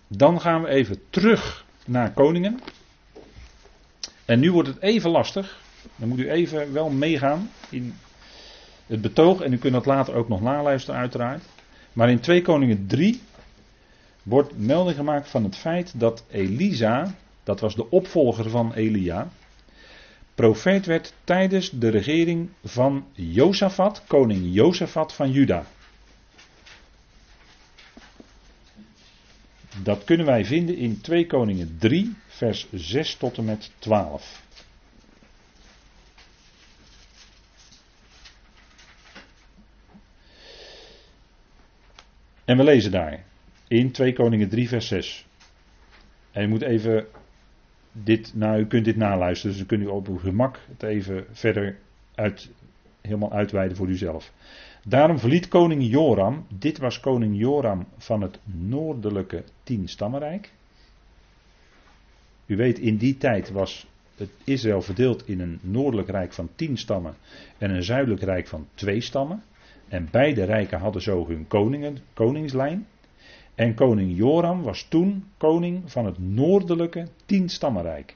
[0.07, 2.59] Dan gaan we even terug naar koningen.
[4.25, 5.63] En nu wordt het even lastig.
[5.95, 7.95] Dan moet u even wel meegaan in
[8.85, 9.41] het betoog.
[9.41, 11.43] En u kunt dat later ook nog naluisteren, uiteraard.
[11.93, 13.21] Maar in 2 Koningen 3
[14.23, 19.29] wordt melding gemaakt van het feit dat Elisa, dat was de opvolger van Elia,
[20.35, 25.65] profeet werd tijdens de regering van Jozefat, koning Jozefat van Juda.
[29.83, 34.43] Dat kunnen wij vinden in 2 Koningen 3, vers 6 tot en met 12.
[42.45, 43.23] En we lezen daar
[43.67, 45.25] in 2 Koningen 3, vers 6.
[46.31, 47.07] En je moet even
[48.03, 51.25] dit, nou, u kunt dit naluisteren, dus dan kunt u op uw gemak het even
[51.31, 51.77] verder
[52.15, 52.49] uit,
[53.01, 54.31] helemaal uitweiden voor uzelf.
[54.87, 60.51] Daarom verliet koning Joram, dit was koning Joram van het noordelijke tienstammenrijk.
[62.45, 66.77] U weet, in die tijd was het Israël verdeeld in een noordelijk rijk van tien
[66.77, 67.15] stammen
[67.57, 69.43] en een zuidelijk rijk van twee stammen.
[69.87, 72.87] En beide rijken hadden zo hun koningen, koningslijn.
[73.55, 78.15] En koning Joram was toen koning van het noordelijke tienstammenrijk.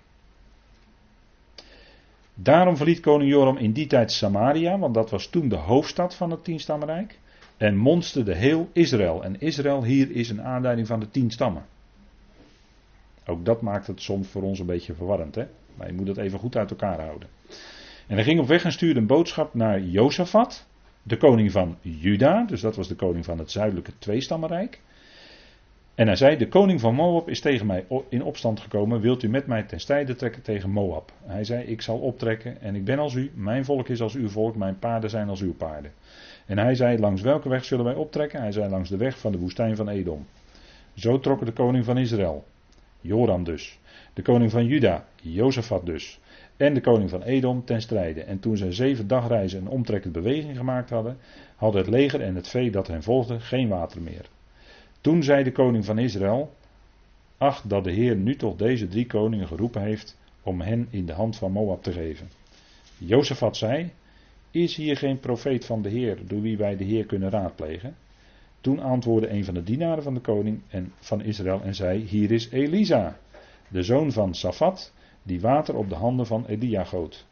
[2.34, 6.32] Daarom verliet koning Joram in die tijd Samaria, want dat was toen de hoofdstad van
[6.32, 7.20] het tienstammenrijk.
[7.58, 9.24] En monsterde heel Israël.
[9.24, 11.66] En Israël hier is een aanleiding van de tien stammen.
[13.26, 15.36] Ook dat maakt het soms voor ons een beetje verwarrend.
[15.36, 15.46] Hè?
[15.76, 17.30] Maar je moet het even goed uit elkaar houden.
[18.08, 20.68] En hij ging op weg en stuurde een boodschap naar Jozefat,
[21.04, 22.46] de koning van Juda.
[22.46, 24.82] Dus dat was de koning van het zuidelijke tweestammenrijk.
[26.00, 29.02] En hij zei: De koning van Moab is tegen mij in opstand gekomen.
[29.02, 31.12] Wilt u met mij ten strijde trekken tegen Moab?
[31.26, 33.32] Hij zei: Ik zal optrekken en ik ben als u.
[33.34, 34.56] Mijn volk is als uw volk.
[34.56, 35.92] Mijn paarden zijn als uw paarden.
[36.46, 38.42] En hij zei: Langs welke weg zullen wij optrekken?
[38.42, 40.26] Hij zei: Langs de weg van de woestijn van Edom.
[40.94, 42.46] Zo trokken de koning van Israël,
[43.02, 43.80] Joram dus,
[44.14, 46.20] de koning van Juda, Jozefat dus,
[46.58, 48.24] en de koning van Edom ten strijde.
[48.24, 51.18] En toen zij zeven dagreizen een omtrekkende beweging gemaakt hadden,
[51.56, 54.26] hadden het leger en het vee dat hen volgde geen water meer.
[55.02, 56.54] Toen zei de koning van Israël:
[57.38, 61.14] Ach, dat de Heer nu toch deze drie koningen geroepen heeft om hen in de
[61.14, 62.30] hand van Moab te geven.
[62.98, 63.92] Jozefat zei:
[64.52, 67.96] Is hier geen profeet van de Heer door wie wij de Heer kunnen raadplegen?
[68.62, 72.32] Toen antwoordde een van de dienaren van de koning en van Israël en zei: Hier
[72.32, 73.18] is Elisa,
[73.68, 77.26] de zoon van Safat, die water op de handen van Elia goot.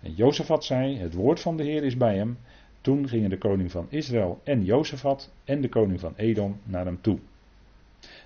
[0.00, 2.38] En Jozefat zei: Het woord van de Heer is bij hem.
[2.84, 7.00] Toen gingen de koning van Israël en Jozefat en de koning van Edom naar hem
[7.00, 7.18] toe.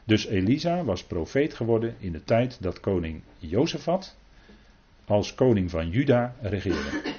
[0.05, 4.16] Dus Elisa was profeet geworden in de tijd dat koning Jozefat
[5.05, 7.14] als koning van Juda regeerde.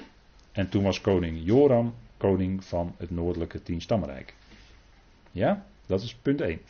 [0.52, 4.34] En toen was koning Joram koning van het noordelijke tienstammenrijk.
[5.30, 6.60] Ja, dat is punt 1.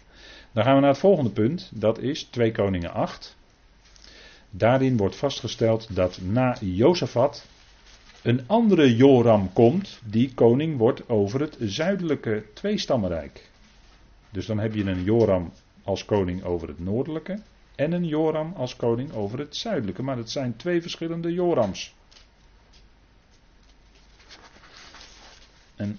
[0.53, 3.37] Dan gaan we naar het volgende punt, dat is 2 Koningen 8.
[4.51, 7.47] Daarin wordt vastgesteld dat na Jozefat
[8.23, 13.51] een andere Joram komt, die koning wordt over het zuidelijke tweestammenrijk.
[14.31, 15.53] Dus dan heb je een Joram
[15.83, 17.39] als koning over het noordelijke
[17.75, 20.03] en een Joram als koning over het zuidelijke.
[20.03, 21.95] Maar dat zijn twee verschillende Jorams.
[25.77, 25.99] En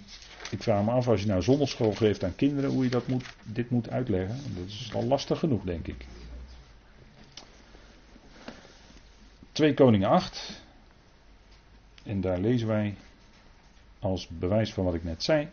[0.50, 3.24] ik vraag me af, als je nou zondagschool geeft aan kinderen, hoe je dat moet,
[3.42, 4.36] dit moet uitleggen.
[4.56, 6.06] Dat is al lastig genoeg, denk ik.
[9.52, 10.61] 2 Koningen 8.
[12.04, 12.94] En daar lezen wij
[13.98, 15.48] als bewijs van wat ik net zei.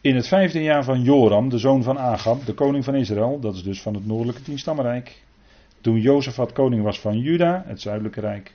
[0.00, 3.54] In het vijfde jaar van Joram, de zoon van Agab, de koning van Israël, dat
[3.54, 5.22] is dus van het noordelijke tienstammenrijk.
[5.80, 8.54] Toen Jozefat koning was van Juda, het zuidelijke rijk,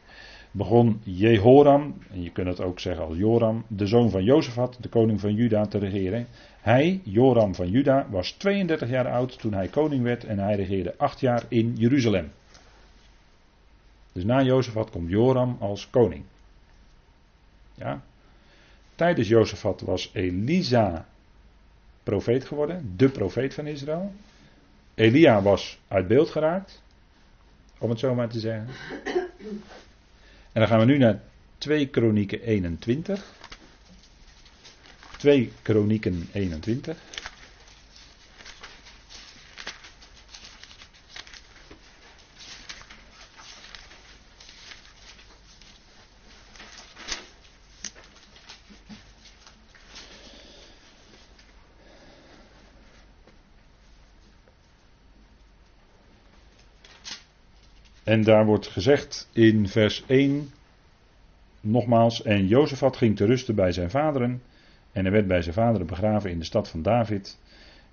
[0.51, 4.89] begon Jehoram, en je kunt het ook zeggen als Joram, de zoon van Jozefat, de
[4.89, 6.27] koning van Juda, te regeren.
[6.61, 10.93] Hij, Joram van Juda, was 32 jaar oud toen hij koning werd en hij regeerde
[10.97, 12.31] 8 jaar in Jeruzalem.
[14.11, 16.23] Dus na Jozefat komt Joram als koning.
[17.75, 18.01] Ja.
[18.95, 21.05] Tijdens Jozefat was Elisa
[22.03, 24.13] profeet geworden, de profeet van Israël.
[24.95, 26.81] Elia was uit beeld geraakt,
[27.77, 28.67] om het zo maar te zeggen.
[30.51, 31.21] En dan gaan we nu naar
[31.57, 33.33] 2 Kronieken 21.
[35.17, 36.97] 2 Kronieken 21.
[58.03, 60.49] En daar wordt gezegd in vers 1,
[61.61, 64.41] nogmaals, en Jozefat ging te rusten bij zijn vaderen,
[64.91, 67.37] en hij werd bij zijn vaderen begraven in de stad van David,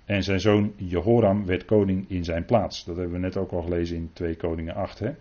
[0.05, 2.85] en zijn zoon Jehoram werd koning in zijn plaats.
[2.85, 4.99] Dat hebben we net ook al gelezen in 2 Koningen 8.
[4.99, 5.11] Hè?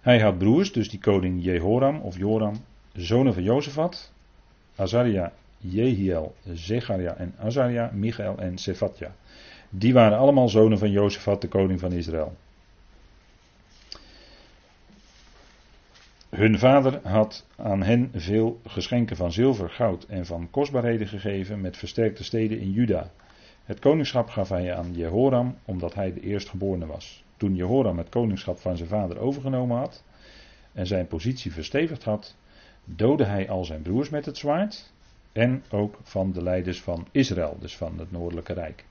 [0.00, 2.54] Hij had broers, dus die koning Jehoram of Joram,
[2.92, 4.12] zonen van Jozefat,
[4.76, 9.14] Azaria, Jehiel, Zecharia en Azaria, Michael en Sephatja.
[9.70, 12.36] Die waren allemaal zonen van Jozefat, de koning van Israël.
[16.40, 21.76] Hun vader had aan hen veel geschenken van zilver, goud en van kostbaarheden gegeven met
[21.76, 23.10] versterkte steden in Juda.
[23.64, 27.24] Het koningschap gaf hij aan Jehoram omdat hij de eerstgeborene was.
[27.36, 30.04] Toen Jehoram het koningschap van zijn vader overgenomen had
[30.72, 32.36] en zijn positie verstevigd had,
[32.84, 34.92] doodde hij al zijn broers met het zwaard
[35.32, 38.84] en ook van de leiders van Israël, dus van het noordelijke rijk.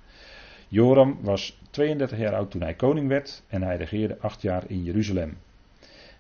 [0.68, 4.84] Joram was 32 jaar oud toen hij koning werd en hij regeerde acht jaar in
[4.84, 5.38] Jeruzalem.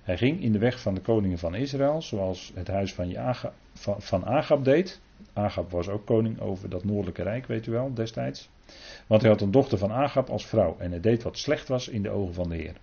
[0.03, 3.35] Hij ging in de weg van de koningen van Israël, zoals het huis van,
[3.73, 5.01] van, van Agab deed.
[5.33, 8.49] Agab was ook koning over dat noordelijke rijk, weet u wel, destijds.
[9.07, 11.87] Want hij had een dochter van Agab als vrouw en hij deed wat slecht was
[11.87, 12.75] in de ogen van de Heer.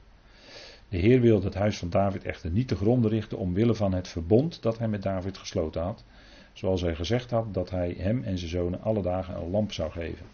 [0.88, 4.08] De Heer wilde het huis van David echter niet te gronden richten omwille van het
[4.08, 6.04] verbond dat hij met David gesloten had.
[6.52, 9.90] Zoals hij gezegd had dat hij hem en zijn zonen alle dagen een lamp zou
[9.90, 10.26] geven.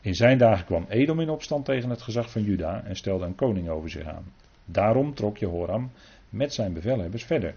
[0.00, 3.34] In zijn dagen kwam Edom in opstand tegen het gezag van Juda en stelde een
[3.34, 4.32] koning over zich aan.
[4.70, 5.90] Daarom trok Jehoram
[6.28, 7.54] met zijn bevelhebbers verder.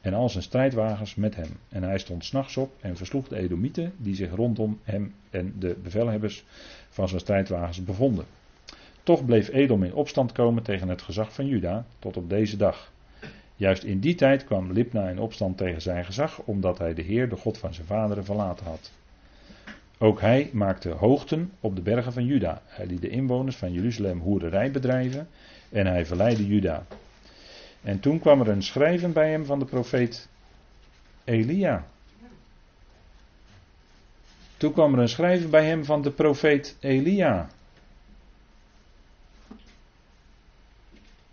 [0.00, 1.48] En al zijn strijdwagens met hem.
[1.68, 5.76] En hij stond s'nachts op en versloeg de Edomieten die zich rondom hem en de
[5.82, 6.44] bevelhebbers
[6.88, 8.24] van zijn strijdwagens bevonden.
[9.02, 12.92] Toch bleef Edom in opstand komen tegen het gezag van Juda tot op deze dag.
[13.56, 17.28] Juist in die tijd kwam Libna in opstand tegen zijn gezag, omdat hij de Heer,
[17.28, 18.92] de God van zijn vaderen, verlaten had.
[19.98, 22.62] Ook hij maakte hoogten op de bergen van Juda.
[22.66, 25.28] Hij liet de inwoners van Jeruzalem hoererij bedrijven
[25.70, 26.86] en hij verleidde Juda.
[27.82, 30.28] En toen kwam er een schrijven bij hem van de profeet
[31.24, 31.86] Elia.
[34.56, 37.48] Toen kwam er een schrijven bij hem van de profeet Elia.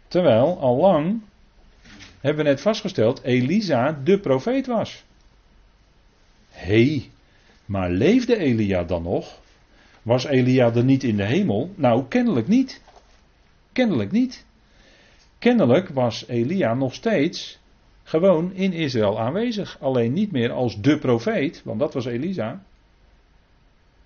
[0.07, 1.21] Terwijl al lang
[2.19, 5.03] hebben we net vastgesteld Elisa de profeet was.
[6.49, 7.09] Hé,
[7.65, 9.39] maar leefde Elia dan nog?
[10.01, 11.71] Was Elia er niet in de hemel?
[11.75, 12.81] Nou, kennelijk niet.
[13.73, 14.45] Kennelijk niet.
[15.39, 17.59] Kennelijk was Elia nog steeds
[18.03, 19.77] gewoon in Israël aanwezig.
[19.79, 22.63] Alleen niet meer als de profeet, want dat was Elisa.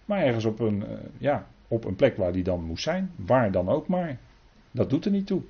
[0.05, 3.11] Maar ergens op een, eh, ja, op een plek waar hij dan moest zijn.
[3.15, 4.17] Waar dan ook maar.
[4.71, 5.41] Dat doet er niet toe.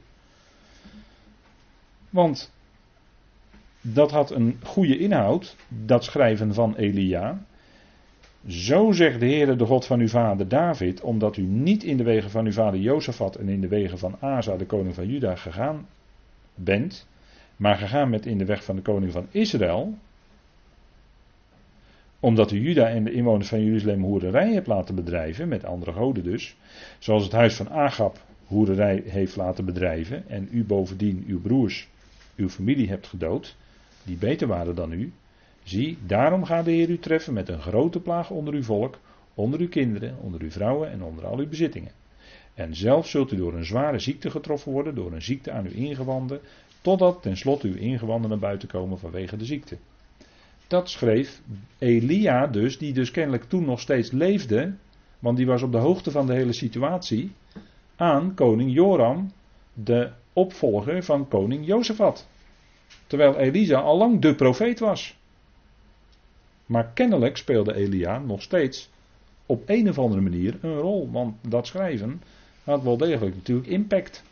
[2.10, 2.52] Want
[3.82, 7.46] dat had een goede inhoud, dat schrijven van Elia.
[8.48, 12.04] Zo zegt de Heer, de God van uw vader David, omdat u niet in de
[12.04, 15.36] wegen van uw vader Jozefat en in de wegen van Asa, de koning van Juda,
[15.36, 15.88] gegaan
[16.56, 17.08] bent,
[17.56, 19.98] maar gegaan met in de weg van de koning van Israël.
[22.20, 26.24] Omdat u Juda en de inwoners van Jeruzalem hoererij hebt laten bedrijven, met andere goden
[26.24, 26.56] dus.
[27.00, 30.30] Zoals het huis van Agab hoererij heeft laten bedrijven.
[30.30, 31.88] En u bovendien uw broers,
[32.36, 33.56] uw familie hebt gedood,
[34.04, 35.12] die beter waren dan u.
[35.68, 39.00] Zie, daarom gaat de Heer u treffen met een grote plaag onder uw volk,
[39.34, 41.92] onder uw kinderen, onder uw vrouwen en onder al uw bezittingen.
[42.54, 45.74] En zelf zult u door een zware ziekte getroffen worden, door een ziekte aan uw
[45.74, 46.40] ingewanden,
[46.82, 49.78] totdat tenslotte uw ingewanden naar buiten komen vanwege de ziekte.
[50.68, 51.42] Dat schreef
[51.78, 54.74] Elia dus, die dus kennelijk toen nog steeds leefde,
[55.20, 57.32] want die was op de hoogte van de hele situatie,
[57.96, 59.32] aan koning Joram,
[59.74, 62.28] de opvolger van koning Jozefat.
[63.08, 65.18] Terwijl Elisa al lang de profeet was.
[66.68, 68.90] Maar kennelijk speelde Elia nog steeds
[69.46, 72.22] op een of andere manier een rol, want dat schrijven
[72.64, 74.24] had wel degelijk natuurlijk impact.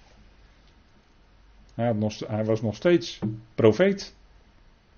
[1.74, 3.20] Hij, nog, hij, was nog steeds
[3.56, 4.16] profeet.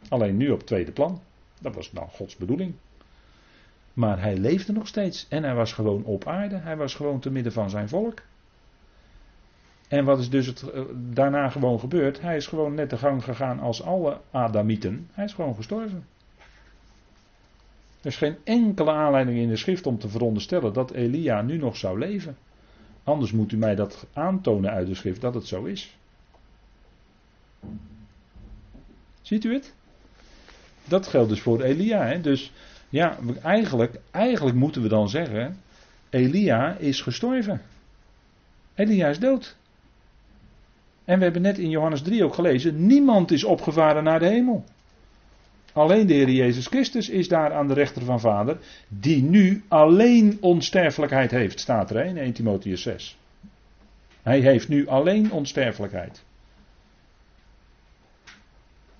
[0.10, 1.22] Alleen nu op tweede plan.
[1.60, 2.74] Dat was nou Gods bedoeling.
[3.94, 5.26] Maar hij leefde nog steeds.
[5.30, 6.56] En hij was gewoon op aarde.
[6.56, 8.22] Hij was gewoon te midden van zijn volk.
[9.88, 12.22] En wat is dus eh, daarna gewoon gebeurd?
[12.22, 15.10] Hij is gewoon net de gang gegaan als alle Adamieten.
[15.12, 16.06] Hij is gewoon gestorven.
[18.08, 21.78] Er is geen enkele aanleiding in de schrift om te veronderstellen dat Elia nu nog
[21.78, 22.38] zou leven.
[23.04, 25.98] Anders moet u mij dat aantonen uit de schrift dat het zo is.
[29.22, 29.74] Ziet u het?
[30.84, 32.06] Dat geldt dus voor Elia.
[32.06, 32.22] Hè?
[32.22, 32.52] Dus
[32.90, 35.58] ja, eigenlijk, eigenlijk moeten we dan zeggen:
[36.10, 37.62] Elia is gestorven.
[38.76, 39.56] Elia is dood.
[41.06, 44.66] En we hebben net in Johannes 3 ook gelezen: niemand is opgevaren naar de hemel.
[45.78, 50.38] Alleen de Heer Jezus Christus is daar aan de rechter van Vader, die nu alleen
[50.42, 53.18] onsterfelijkheid heeft, staat er in 1 Timotheus 6.
[54.22, 56.24] Hij heeft nu alleen onsterfelijkheid.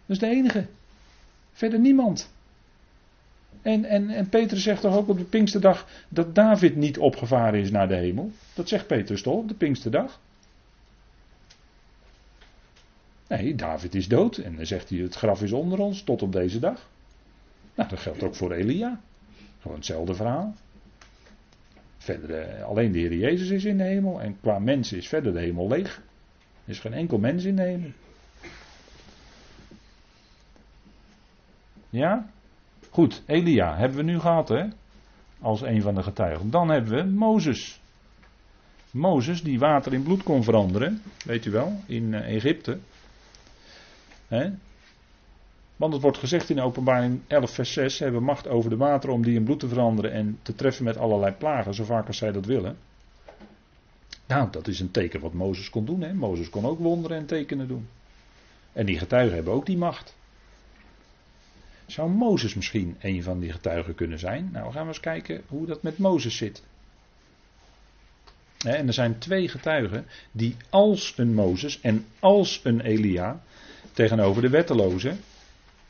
[0.06, 0.66] Dat is de enige.
[1.52, 2.34] Verder niemand.
[3.62, 7.72] En, en, en Petrus zegt toch ook op de Pinksterdag dat David niet opgevaren is
[7.72, 8.32] naar de hemel?
[8.54, 10.20] Dat zegt Petrus toch op de Pinksterdag?
[13.28, 14.38] Nee, David is dood.
[14.38, 16.90] En dan zegt hij: het graf is onder ons tot op deze dag.
[17.76, 19.00] Nou, dat geldt ook voor Elia.
[19.62, 20.56] Gewoon hetzelfde verhaal.
[21.98, 24.22] Verder, eh, alleen de Heer Jezus is in de hemel.
[24.22, 26.02] En qua mensen is verder de hemel leeg.
[26.66, 27.92] Er is geen enkel mens in de hemel.
[31.90, 32.30] Ja?
[32.90, 34.66] Goed, Elia hebben we nu gehad, hè?
[35.40, 36.50] Als een van de getuigen.
[36.50, 37.80] Dan hebben we Mozes.
[38.92, 42.78] Mozes die water in bloed kon veranderen, weet u wel, in eh, Egypte.
[45.76, 49.10] Want het wordt gezegd in openbaring 11 vers 6, ze hebben macht over de water
[49.10, 52.18] om die in bloed te veranderen en te treffen met allerlei plagen, zo vaak als
[52.18, 52.78] zij dat willen.
[54.28, 56.18] Nou, dat is een teken wat Mozes kon doen.
[56.18, 57.88] Mozes kon ook wonderen en tekenen doen.
[58.74, 60.16] En die getuigen hebben ook die macht.
[61.86, 64.50] Zou Mozes misschien een van die getuigen kunnen zijn?
[64.52, 66.64] Nou, we gaan eens kijken hoe dat met Mozes zit.
[68.66, 73.42] En er zijn twee getuigen die als een Mozes en als een Elia
[73.98, 75.16] tegenover de wetteloze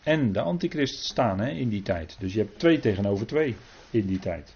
[0.03, 2.15] en de antichrist staan hè, in die tijd.
[2.19, 3.55] Dus je hebt twee tegenover twee
[3.91, 4.53] in die tijd.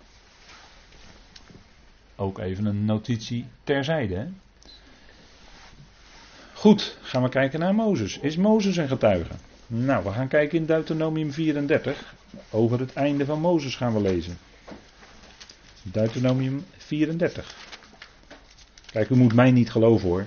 [2.15, 4.15] Ook even een notitie terzijde.
[4.15, 4.25] Hè.
[6.53, 8.17] Goed, gaan we kijken naar Mozes.
[8.17, 9.33] Is Mozes een getuige?
[9.67, 12.13] Nou, we gaan kijken in Deuteronomium 34.
[12.49, 14.37] Over het einde van Mozes gaan we lezen.
[15.83, 17.55] Deuteronomium 34.
[18.91, 20.25] Kijk, u moet mij niet geloven hoor.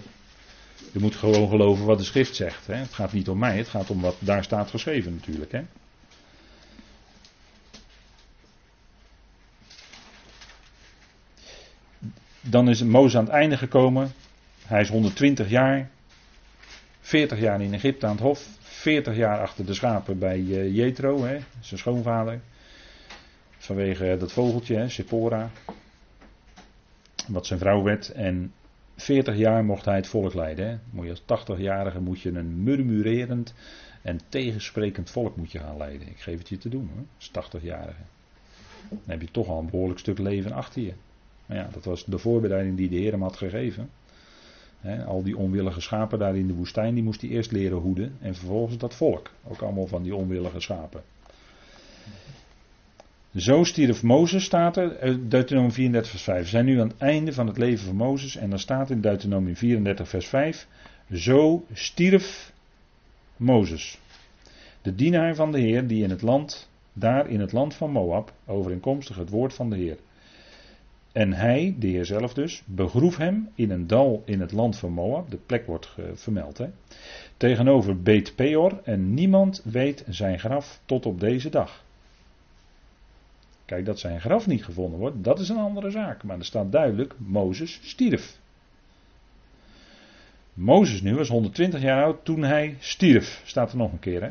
[0.93, 2.67] U moet gewoon geloven wat de schrift zegt.
[2.67, 2.75] Hè.
[2.75, 5.53] Het gaat niet om mij, het gaat om wat daar staat geschreven natuurlijk.
[5.53, 5.63] Hè.
[12.41, 14.13] Dan is Mozes aan het einde gekomen.
[14.67, 15.91] Hij is 120 jaar.
[17.01, 18.49] 40 jaar in Egypte aan het hof.
[18.61, 22.41] 40 jaar achter de schapen bij uh, Jethro, hè, zijn schoonvader.
[23.59, 25.51] Vanwege dat vogeltje, Sephora.
[27.29, 28.09] Wat zijn vrouw werd.
[28.09, 28.53] En
[28.97, 30.83] 40 jaar mocht hij het volk leiden.
[30.95, 31.11] Hè.
[31.11, 33.55] Als 80-jarige moet je een murmurerend
[34.03, 36.09] en tegensprekend volk moet je gaan leiden.
[36.09, 38.03] Ik geef het je te doen hoor, als 80-jarige.
[38.89, 40.93] Dan heb je toch al een behoorlijk stuk leven achter je.
[41.47, 43.91] Maar ja, dat was de voorbereiding die de Heer hem had gegeven
[45.07, 48.17] al die onwillige schapen daar in de woestijn, die moest hij eerst leren hoeden.
[48.21, 49.31] En vervolgens dat volk.
[49.45, 51.03] Ook allemaal van die onwillige schapen.
[53.37, 56.43] Zo stierf Mozes, staat er, eh, Deuteronomium 34 vers 5.
[56.43, 58.37] We zijn nu aan het einde van het leven van Mozes.
[58.37, 60.67] En dan staat in Deuteronomium 34 vers 5.
[61.13, 62.53] Zo stierf
[63.37, 63.99] Mozes.
[64.83, 68.33] De dienaar van de Heer die in het land, daar in het land van Moab,
[68.47, 69.97] overeenkomstig het woord van de Heer.
[71.13, 74.93] En hij, de Heer zelf dus, begroef hem in een dal in het land van
[74.93, 75.31] Moab.
[75.31, 76.59] De plek wordt vermeld.
[76.59, 76.67] Hè,
[77.37, 78.81] tegenover Beet Peor.
[78.85, 81.84] En niemand weet zijn graf tot op deze dag.
[83.65, 86.23] Kijk, dat zijn graf niet gevonden wordt, dat is een andere zaak.
[86.23, 88.39] Maar er staat duidelijk, Mozes stierf.
[90.55, 93.43] Mozes nu was 120 jaar oud toen hij stierf.
[93.45, 94.31] Staat er nog een keer, hè?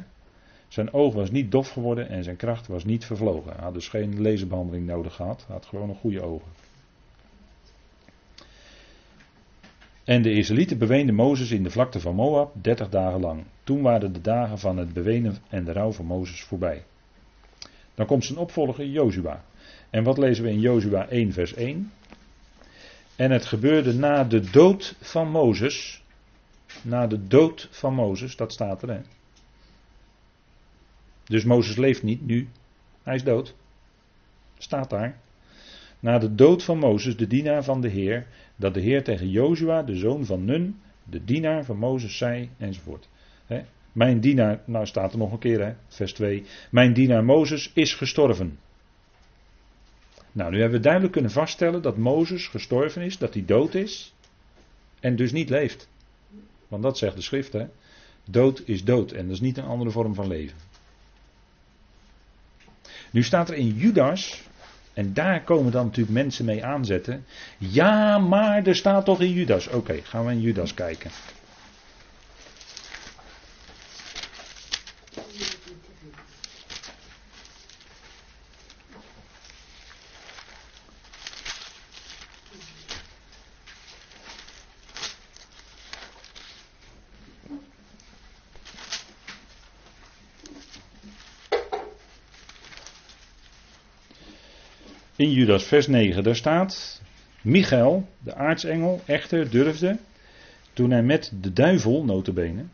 [0.67, 3.53] Zijn oog was niet dof geworden en zijn kracht was niet vervlogen.
[3.53, 5.43] Hij had dus geen laserbehandeling nodig gehad.
[5.47, 6.51] Hij had gewoon een goede ogen.
[10.03, 13.43] En de Israëlieten beweenden Mozes in de vlakte van Moab 30 dagen lang.
[13.63, 16.84] Toen waren de dagen van het bewenen en de rouw van Mozes voorbij.
[17.95, 19.43] Dan komt zijn opvolger Jozua.
[19.89, 21.91] En wat lezen we in Jozua 1 vers 1?
[23.15, 26.03] En het gebeurde na de dood van Mozes.
[26.81, 29.01] Na de dood van Mozes, dat staat er.
[31.23, 32.49] Dus Mozes leeft niet nu.
[33.03, 33.55] Hij is dood.
[34.57, 35.17] Staat daar.
[35.99, 39.83] Na de dood van Mozes, de dienaar van de Heer, dat de Heer tegen Jozua,
[39.83, 43.09] de zoon van Nun, de dienaar van Mozes, zei, enzovoort.
[43.93, 46.45] Mijn dienaar, nou staat er nog een keer, hè, vers 2.
[46.71, 48.59] Mijn dienaar Mozes is gestorven.
[50.31, 54.13] Nou, nu hebben we duidelijk kunnen vaststellen dat Mozes gestorven is, dat hij dood is
[54.99, 55.89] en dus niet leeft.
[56.67, 57.65] Want dat zegt de schrift, hè.
[58.25, 60.57] Dood is dood en dat is niet een andere vorm van leven.
[63.11, 64.43] Nu staat er in Judas,
[64.93, 67.25] en daar komen dan natuurlijk mensen mee aanzetten.
[67.57, 69.67] Ja, maar er staat toch in Judas.
[69.67, 71.11] Oké, gaan we in Judas kijken.
[95.24, 97.01] In Judas vers 9, daar staat,
[97.41, 99.99] Michael, de aartsengel, echter durfde,
[100.74, 102.65] toen hij met de duivel, notabene,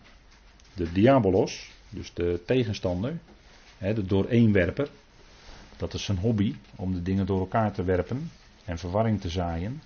[0.74, 3.20] de diabolos, dus de tegenstander,
[3.78, 4.90] de dooreenwerper,
[5.78, 8.32] dat is zijn hobby, om de dingen door elkaar te werpen
[8.66, 9.82] en verwarring te zaaien.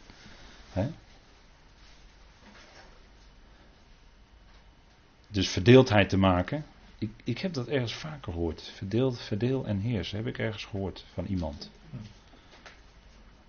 [5.28, 6.66] Dus verdeeldheid te maken.
[6.98, 8.72] Ik, ik heb dat ergens vaker gehoord.
[8.76, 11.72] Verdeel, verdeel en heers, heb ik ergens gehoord van iemand.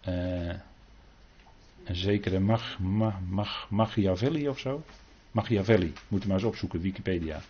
[0.09, 0.55] Uh,
[1.85, 2.59] een zekere
[3.69, 4.83] Machiavelli of zo.
[5.31, 7.41] Machiavelli, moet je maar eens opzoeken, Wikipedia.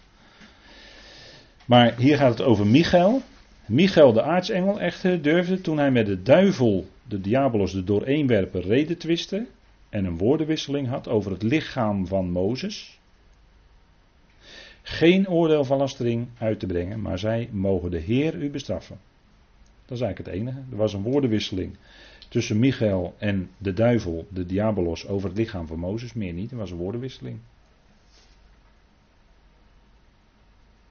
[1.65, 3.23] Maar hier gaat het over Michael.
[3.67, 8.99] Michael de aartsengel echter durfde toen hij met de duivel, de diabolos, de dooreenwerper, reden
[8.99, 9.47] twiste
[9.89, 12.99] en een woordenwisseling had over het lichaam van Mozes.
[14.83, 18.99] Geen oordeel van lastering uit te brengen, maar zij mogen de Heer u bestraffen.
[19.87, 20.63] Dat is eigenlijk het enige.
[20.71, 21.77] Er was een woordenwisseling
[22.35, 26.13] tussen Michael en de duivel, de diabolos, over het lichaam van Mozes.
[26.13, 27.39] Meer niet, er was een woordenwisseling.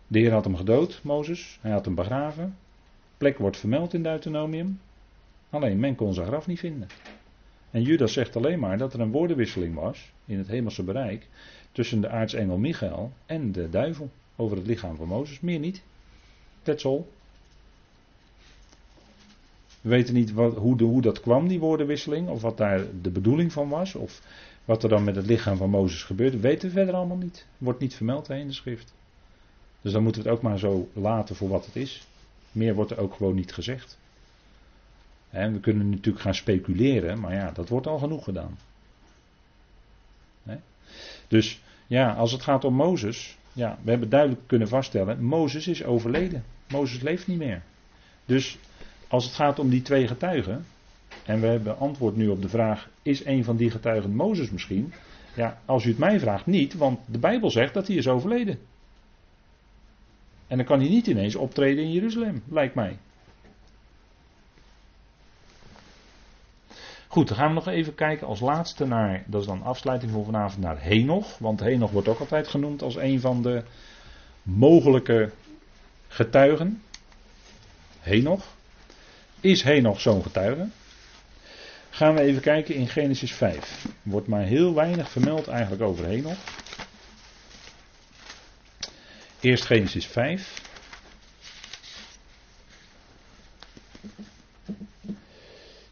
[0.08, 1.58] De Heer had hem gedood, Mozes.
[1.62, 2.58] Hij had hem begraven.
[3.18, 4.80] Plek wordt vermeld in Deuteronomium.
[5.50, 6.88] Alleen men kon zijn graf niet vinden.
[7.72, 11.28] En Judas zegt alleen maar dat er een woordenwisseling was in het hemelse bereik
[11.72, 15.40] tussen de aartsengel Michael en de duivel over het lichaam van Mozes.
[15.40, 15.84] Meer niet.
[16.62, 17.06] That's all.
[19.84, 23.10] We weten niet wat, hoe, de, hoe dat kwam, die woordenwisseling, of wat daar de
[23.10, 24.22] bedoeling van was, of
[24.66, 27.46] wat er dan met het lichaam van Mozes gebeurde, weten we verder allemaal niet.
[27.58, 28.94] Wordt niet vermeld in de schrift.
[29.82, 32.08] Dus dan moeten we het ook maar zo laten voor wat het is.
[32.52, 34.00] Meer wordt er ook gewoon niet gezegd.
[35.30, 38.58] En we kunnen natuurlijk gaan speculeren, maar ja, dat wordt al genoeg gedaan.
[41.28, 45.84] Dus ja, als het gaat om Mozes, ja, we hebben duidelijk kunnen vaststellen, Mozes is
[45.84, 46.44] overleden.
[46.70, 47.62] Mozes leeft niet meer.
[48.26, 48.58] Dus
[49.14, 50.66] als het gaat om die twee getuigen,
[51.26, 54.94] en we hebben antwoord nu op de vraag: is een van die getuigen Mozes misschien?
[55.36, 58.60] Ja, als u het mij vraagt, niet, want de Bijbel zegt dat hij is overleden.
[60.48, 62.98] En dan kan hij niet ineens optreden in Jeruzalem, lijkt mij.
[67.08, 70.26] Goed, dan gaan we nog even kijken als laatste naar, dat is dan afsluiting voor
[70.26, 71.38] vanavond, naar Henoch.
[71.38, 73.64] Want Henoch wordt ook altijd genoemd als een van de
[74.44, 75.32] mogelijke
[76.08, 76.82] getuigen.
[78.00, 78.62] Henoch.
[79.44, 80.68] Is Henoch zo'n getuige?
[81.90, 83.86] Gaan we even kijken in Genesis 5.
[83.86, 86.38] Er wordt maar heel weinig vermeld eigenlijk over Henoch.
[89.40, 90.62] Eerst Genesis 5.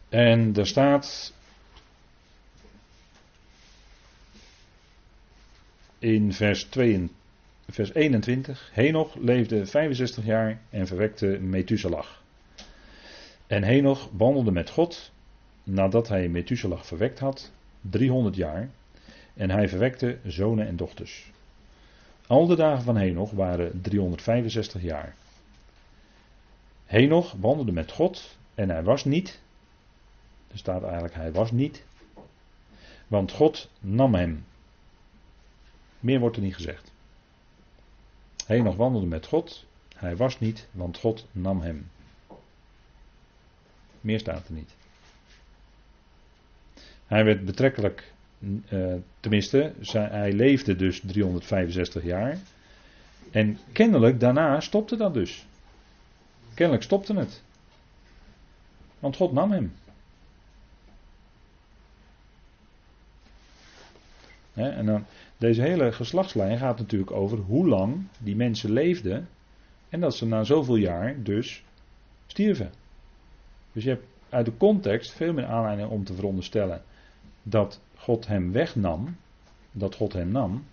[0.10, 1.34] En daar staat
[6.00, 7.16] in vers, 22,
[7.70, 12.21] vers 21: Henoch leefde 65 jaar en verwekte Methuselah.
[13.52, 15.12] En Henoch wandelde met God
[15.64, 18.70] nadat hij Methuselah verwekt had, 300 jaar.
[19.34, 21.32] En hij verwekte zonen en dochters.
[22.28, 25.16] Al de dagen van Henoch waren 365 jaar.
[26.86, 29.42] Henoch wandelde met God En hij was niet.
[30.52, 31.86] Er staat eigenlijk hij was niet.
[33.08, 34.46] Want God nam hem.
[36.00, 36.92] Meer wordt er niet gezegd.
[38.48, 39.66] nog wandelde met God.
[39.96, 41.90] Hij was niet, want God nam hem.
[44.02, 44.76] Meer staat er niet.
[47.08, 52.38] Hij werd betrekkelijk, uh, tenminste, hij leefde dus 365 jaar.
[53.32, 55.46] En kennelijk daarna stopte dat dus.
[56.54, 57.42] Kennelijk stopte het.
[59.00, 59.74] Want God nam hem.
[64.54, 65.06] en dan,
[65.38, 69.30] deze hele geslachtslijn gaat natuurlijk over hoe lang die mensen leefden.
[69.90, 71.64] En dat ze na zoveel jaar dus
[72.28, 72.72] stierven.
[73.72, 76.84] Dus je hebt uit de context veel meer aanleiding om te veronderstellen
[77.44, 79.16] dat God hem wegnam.
[79.72, 80.66] Dat God hem nam.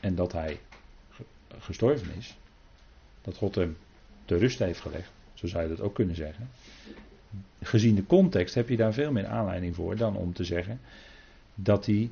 [0.00, 0.60] En dat hij
[1.58, 2.36] gestorven is.
[3.22, 3.76] Dat God hem
[4.24, 5.10] te rust heeft gelegd.
[5.34, 6.50] Zo zou je dat ook kunnen zeggen.
[7.62, 10.80] Gezien de context heb je daar veel meer aanleiding voor dan om te zeggen
[11.54, 12.10] dat hij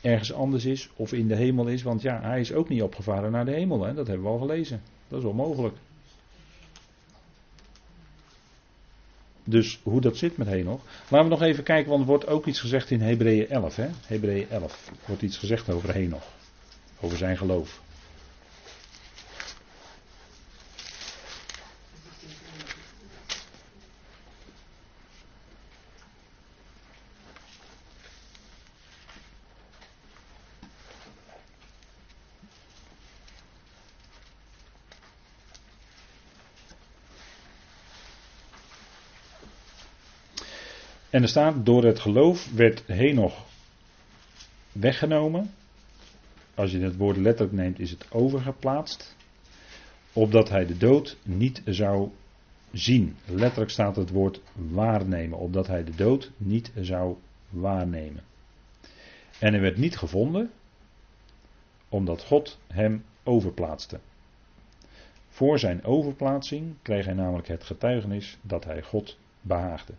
[0.00, 1.82] ergens anders is of in de hemel is.
[1.82, 3.84] Want ja, hij is ook niet opgevaren naar de hemel.
[3.84, 3.94] Hè?
[3.94, 4.80] Dat hebben we al gelezen.
[5.08, 5.76] Dat is onmogelijk.
[9.44, 10.80] Dus hoe dat zit met Henoch.
[11.08, 13.76] Laten we nog even kijken, want er wordt ook iets gezegd in Hebreeën 11.
[13.76, 13.88] Hè?
[14.06, 16.28] Hebreeën 11 wordt iets gezegd over Henoch.
[17.00, 17.81] Over zijn geloof.
[41.12, 43.46] En er staat, door het geloof werd Henoch
[44.72, 45.50] weggenomen.
[46.54, 49.16] Als je het woord letterlijk neemt, is het overgeplaatst.
[50.12, 52.10] Opdat hij de dood niet zou
[52.72, 53.16] zien.
[53.26, 55.38] Letterlijk staat het woord waarnemen.
[55.38, 57.16] Opdat hij de dood niet zou
[57.48, 58.22] waarnemen.
[59.38, 60.50] En hij werd niet gevonden,
[61.88, 64.00] omdat God hem overplaatste.
[65.28, 69.92] Voor zijn overplaatsing kreeg hij namelijk het getuigenis dat hij God behaagde.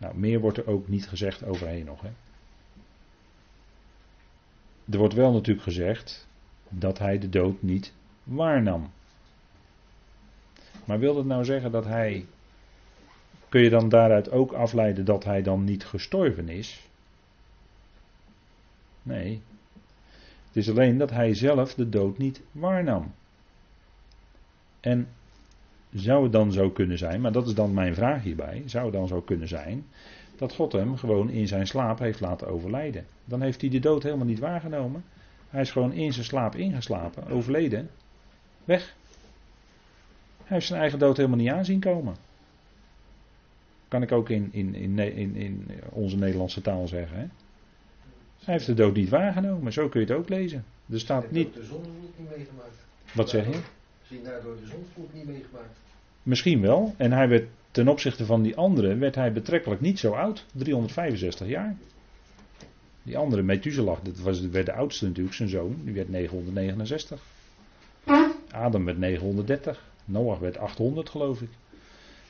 [0.00, 2.02] Nou, meer wordt er ook niet gezegd overheen nog.
[2.02, 2.10] Hè.
[4.90, 6.28] Er wordt wel natuurlijk gezegd
[6.68, 7.92] dat hij de dood niet
[8.22, 8.90] waarnam.
[10.84, 12.26] Maar wil dat nou zeggen dat hij.
[13.48, 16.88] Kun je dan daaruit ook afleiden dat hij dan niet gestorven is?
[19.02, 19.42] Nee.
[20.46, 23.14] Het is alleen dat hij zelf de dood niet waarnam.
[24.80, 25.08] En
[25.92, 28.94] zou het dan zo kunnen zijn, maar dat is dan mijn vraag hierbij, zou het
[28.94, 29.86] dan zo kunnen zijn
[30.36, 33.06] dat God hem gewoon in zijn slaap heeft laten overlijden?
[33.24, 35.04] Dan heeft hij de dood helemaal niet waargenomen.
[35.48, 37.90] Hij is gewoon in zijn slaap ingeslapen, overleden,
[38.64, 38.94] weg.
[40.36, 42.16] Hij heeft zijn eigen dood helemaal niet aanzien komen.
[43.88, 47.16] Kan ik ook in, in, in, in, in onze Nederlandse taal zeggen.
[47.18, 47.26] Hè?
[48.44, 50.64] Hij heeft de dood niet waargenomen, zo kun je het ook lezen.
[50.90, 51.54] Er staat niet.
[51.54, 52.86] De zon niet meegemaakt.
[53.12, 53.60] Wat zeg je?
[54.10, 55.78] Misschien daardoor de zonvloed niet meegemaakt.
[56.22, 56.94] Misschien wel.
[56.96, 60.46] En hij werd ten opzichte van die andere werd hij betrekkelijk niet zo oud.
[60.52, 61.76] 365 jaar.
[63.02, 65.80] Die andere Methuselah, dat was, werd de oudste natuurlijk, zijn zoon.
[65.84, 67.22] Die werd 969.
[68.50, 69.90] Adam werd 930.
[70.04, 71.50] Noach werd 800 geloof ik.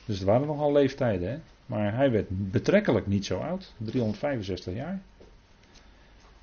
[0.05, 1.29] Dus het waren nogal leeftijden.
[1.29, 1.37] Hè?
[1.65, 3.73] Maar hij werd betrekkelijk niet zo oud.
[3.77, 5.01] 365 jaar.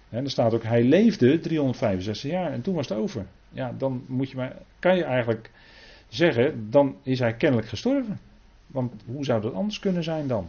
[0.09, 3.27] En er staat ook, hij leefde 365 jaar en toen was het over.
[3.51, 5.51] Ja, dan moet je maar, kan je eigenlijk
[6.09, 8.21] zeggen, dan is hij kennelijk gestorven.
[8.67, 10.49] Want hoe zou dat anders kunnen zijn dan?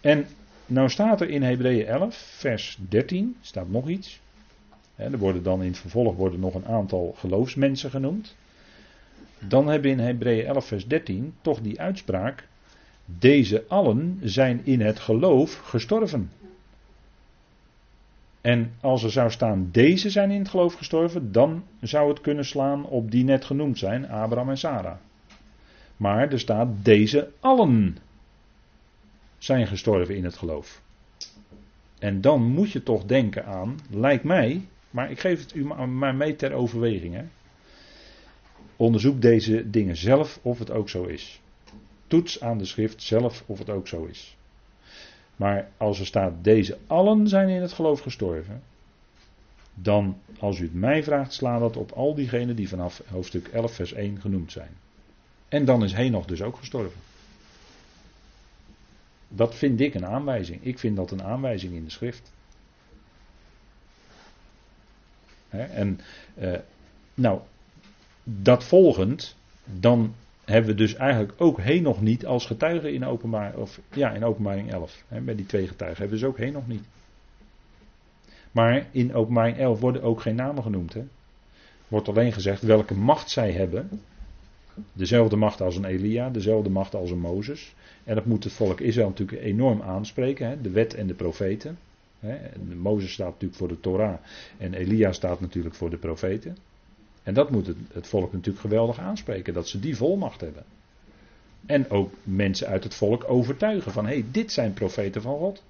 [0.00, 0.26] En
[0.66, 4.20] nou staat er in Hebreeën 11, vers 13, staat nog iets.
[4.94, 8.36] er worden dan in het vervolg worden nog een aantal geloofsmensen genoemd.
[9.38, 12.46] Dan hebben we in Hebreeën 11, vers 13 toch die uitspraak.
[13.04, 16.30] Deze allen zijn in het geloof gestorven.
[18.40, 22.44] En als er zou staan, deze zijn in het geloof gestorven, dan zou het kunnen
[22.44, 24.96] slaan op die net genoemd zijn, Abraham en Sarah.
[25.96, 27.96] Maar er staat, deze allen
[29.38, 30.82] zijn gestorven in het geloof.
[31.98, 36.14] En dan moet je toch denken aan, lijkt mij, maar ik geef het u maar
[36.14, 37.14] mee ter overweging.
[37.14, 37.24] Hè.
[38.76, 41.40] Onderzoek deze dingen zelf of het ook zo is.
[42.06, 44.37] Toets aan de schrift zelf of het ook zo is.
[45.38, 48.62] Maar als er staat, deze allen zijn in het geloof gestorven.
[49.74, 53.72] Dan, als u het mij vraagt, sla dat op al diegenen die vanaf hoofdstuk 11,
[53.72, 54.70] vers 1 genoemd zijn.
[55.48, 57.00] En dan is Henoch dus ook gestorven.
[59.28, 60.64] Dat vind ik een aanwijzing.
[60.64, 62.32] Ik vind dat een aanwijzing in de schrift.
[65.48, 66.00] en,
[66.38, 66.58] uh,
[67.14, 67.40] nou,
[68.24, 70.14] dat volgend, dan
[70.48, 74.24] hebben we dus eigenlijk ook heen nog niet als getuige in, openbaar, of, ja, in
[74.24, 75.04] openbaring 11.
[75.08, 76.84] Hè, bij die twee getuigen hebben we dus ook heen nog niet.
[78.52, 80.94] Maar in openbaring 11 worden ook geen namen genoemd.
[80.94, 81.04] Hè.
[81.88, 84.00] Wordt alleen gezegd welke macht zij hebben.
[84.92, 87.74] Dezelfde macht als een Elia, dezelfde macht als een Mozes.
[88.04, 90.48] En dat moet het volk Israël natuurlijk enorm aanspreken.
[90.48, 91.78] Hè, de wet en de profeten.
[92.18, 92.34] Hè.
[92.34, 94.18] En Mozes staat natuurlijk voor de Torah
[94.58, 96.56] en Elia staat natuurlijk voor de profeten.
[97.28, 100.64] En dat moet het, het volk natuurlijk geweldig aanspreken, dat ze die volmacht hebben.
[101.66, 105.62] En ook mensen uit het volk overtuigen van hé, hey, dit zijn profeten van God.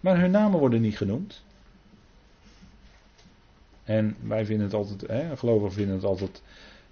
[0.00, 1.42] Maar hun namen worden niet genoemd.
[3.84, 6.42] En wij vinden het altijd, hè, gelovigen vinden het altijd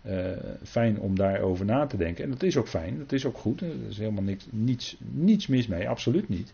[0.06, 0.30] uh,
[0.62, 2.24] fijn om daarover na te denken.
[2.24, 3.60] En dat is ook fijn, dat is ook goed.
[3.60, 6.52] Er is helemaal niks, niets, niets mis mee, absoluut niet.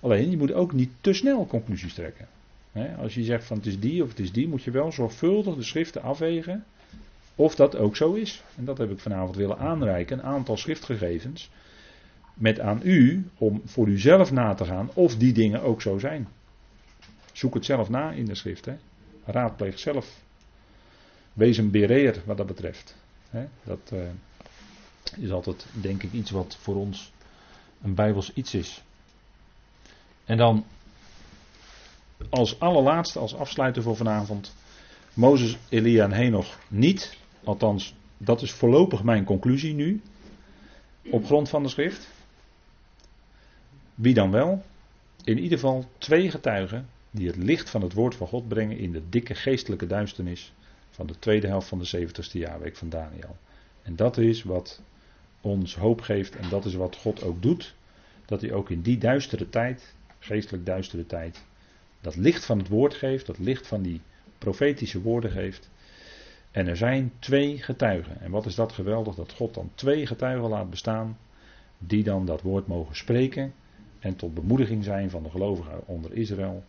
[0.00, 2.28] Alleen je moet ook niet te snel conclusies trekken.
[2.98, 5.54] Als je zegt van het is die of het is die, moet je wel zorgvuldig
[5.54, 6.64] de schriften afwegen
[7.34, 8.42] of dat ook zo is.
[8.56, 11.50] En dat heb ik vanavond willen aanreiken, een aantal schriftgegevens.
[12.34, 16.28] Met aan u om voor uzelf na te gaan of die dingen ook zo zijn.
[17.32, 18.64] Zoek het zelf na in de schrift.
[18.64, 18.76] Hè.
[19.24, 20.20] Raadpleeg zelf.
[21.32, 22.96] Wees een bereer wat dat betreft.
[23.64, 24.00] Dat uh,
[25.16, 27.12] is altijd, denk ik, iets wat voor ons
[27.82, 28.82] een bijbels iets is.
[30.24, 30.64] En dan
[32.30, 34.54] als allerlaatste, als afsluiter voor vanavond,
[35.14, 37.16] Mozes, Elia en Henoch niet.
[37.44, 40.00] Althans, dat is voorlopig mijn conclusie nu.
[41.10, 42.10] Op grond van de schrift.
[43.94, 44.62] Wie dan wel?
[45.24, 48.92] In ieder geval twee getuigen die het licht van het woord van God brengen in
[48.92, 50.52] de dikke geestelijke duisternis
[50.90, 53.36] van de tweede helft van de 70ste jaarweek van Daniel.
[53.82, 54.82] En dat is wat
[55.40, 57.74] ons hoop geeft en dat is wat God ook doet.
[58.24, 61.44] Dat hij ook in die duistere tijd geestelijk duistere tijd,
[62.02, 64.00] dat licht van het woord geeft, dat licht van die
[64.38, 65.70] profetische woorden geeft.
[66.50, 68.20] En er zijn twee getuigen.
[68.20, 71.18] En wat is dat geweldig dat God dan twee getuigen laat bestaan,
[71.78, 73.52] die dan dat woord mogen spreken
[73.98, 76.64] en tot bemoediging zijn van de gelovigen onder Israël.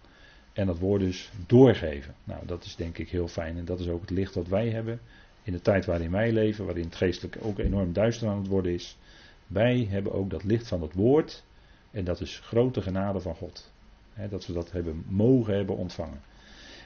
[0.53, 2.15] En dat woord dus doorgeven.
[2.23, 3.57] Nou, dat is denk ik heel fijn.
[3.57, 4.99] En dat is ook het licht dat wij hebben
[5.43, 8.73] in de tijd waarin wij leven, waarin het geestelijk ook enorm duister aan het worden
[8.73, 8.97] is.
[9.47, 11.43] Wij hebben ook dat licht van het woord
[11.91, 13.72] en dat is grote genade van God.
[14.29, 16.21] Dat we dat hebben mogen hebben ontvangen.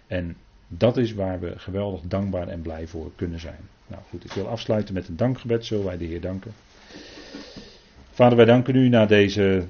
[0.07, 3.59] En dat is waar we geweldig dankbaar en blij voor kunnen zijn.
[3.87, 5.65] Nou goed, ik wil afsluiten met een dankgebed.
[5.65, 6.53] Zullen wij de Heer danken.
[8.11, 9.65] Vader, wij danken u na deze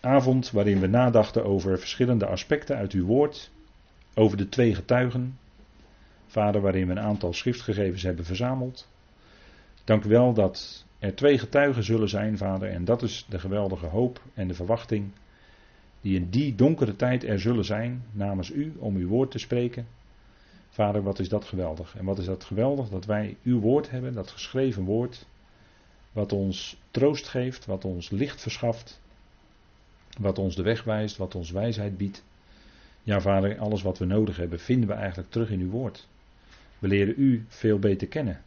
[0.00, 3.50] avond waarin we nadachten over verschillende aspecten uit uw woord.
[4.14, 5.38] Over de twee getuigen.
[6.26, 8.88] Vader, waarin we een aantal schriftgegevens hebben verzameld.
[9.84, 13.86] Dank u wel dat er twee getuigen zullen zijn, vader, en dat is de geweldige
[13.86, 15.10] hoop en de verwachting
[16.00, 19.86] die in die donkere tijd er zullen zijn namens u om uw woord te spreken.
[20.68, 21.96] Vader, wat is dat geweldig?
[21.96, 25.26] En wat is dat geweldig dat wij uw woord hebben, dat geschreven woord,
[26.12, 29.00] wat ons troost geeft, wat ons licht verschaft,
[30.18, 32.24] wat ons de weg wijst, wat ons wijsheid biedt.
[33.02, 36.08] Ja, vader, alles wat we nodig hebben vinden we eigenlijk terug in uw woord.
[36.78, 38.40] We leren u veel beter kennen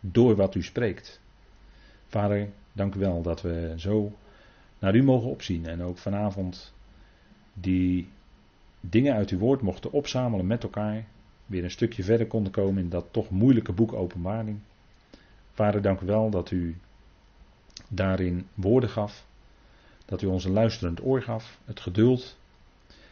[0.00, 1.20] door wat u spreekt.
[2.06, 4.12] Vader, dank u wel dat we zo
[4.84, 6.74] naar u mogen opzien en ook vanavond
[7.54, 8.08] die
[8.80, 11.04] dingen uit uw woord mochten opzamelen met elkaar,
[11.46, 14.58] weer een stukje verder konden komen in dat toch moeilijke boek Openbaring.
[15.52, 16.76] Vader, dank u wel dat u
[17.88, 19.26] daarin woorden gaf,
[20.04, 22.38] dat u ons een luisterend oor gaf, het geduld.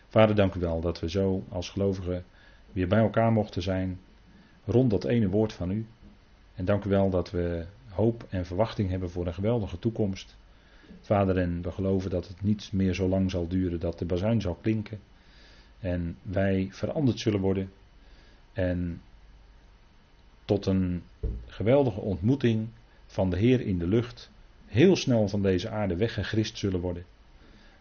[0.09, 2.25] Vader, dank u wel dat we zo als gelovigen
[2.73, 4.01] weer bij elkaar mochten zijn
[4.65, 5.87] rond dat ene woord van u.
[6.55, 10.37] En dank u wel dat we hoop en verwachting hebben voor een geweldige toekomst.
[11.01, 14.41] Vader, en we geloven dat het niet meer zo lang zal duren dat de bazuin
[14.41, 15.01] zal klinken.
[15.81, 17.71] En wij veranderd zullen worden.
[18.53, 19.01] En
[20.45, 21.03] tot een
[21.47, 22.69] geweldige ontmoeting
[23.07, 24.31] van de Heer in de lucht
[24.67, 27.05] heel snel van deze aarde weggegrist zullen worden.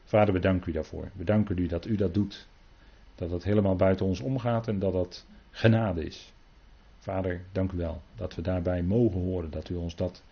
[0.03, 1.09] Vader, we danken u daarvoor.
[1.15, 2.47] We danken u dat u dat doet.
[3.15, 6.33] Dat het helemaal buiten ons omgaat en dat dat genade is.
[6.99, 10.23] Vader, dank u wel dat we daarbij mogen horen dat u ons dat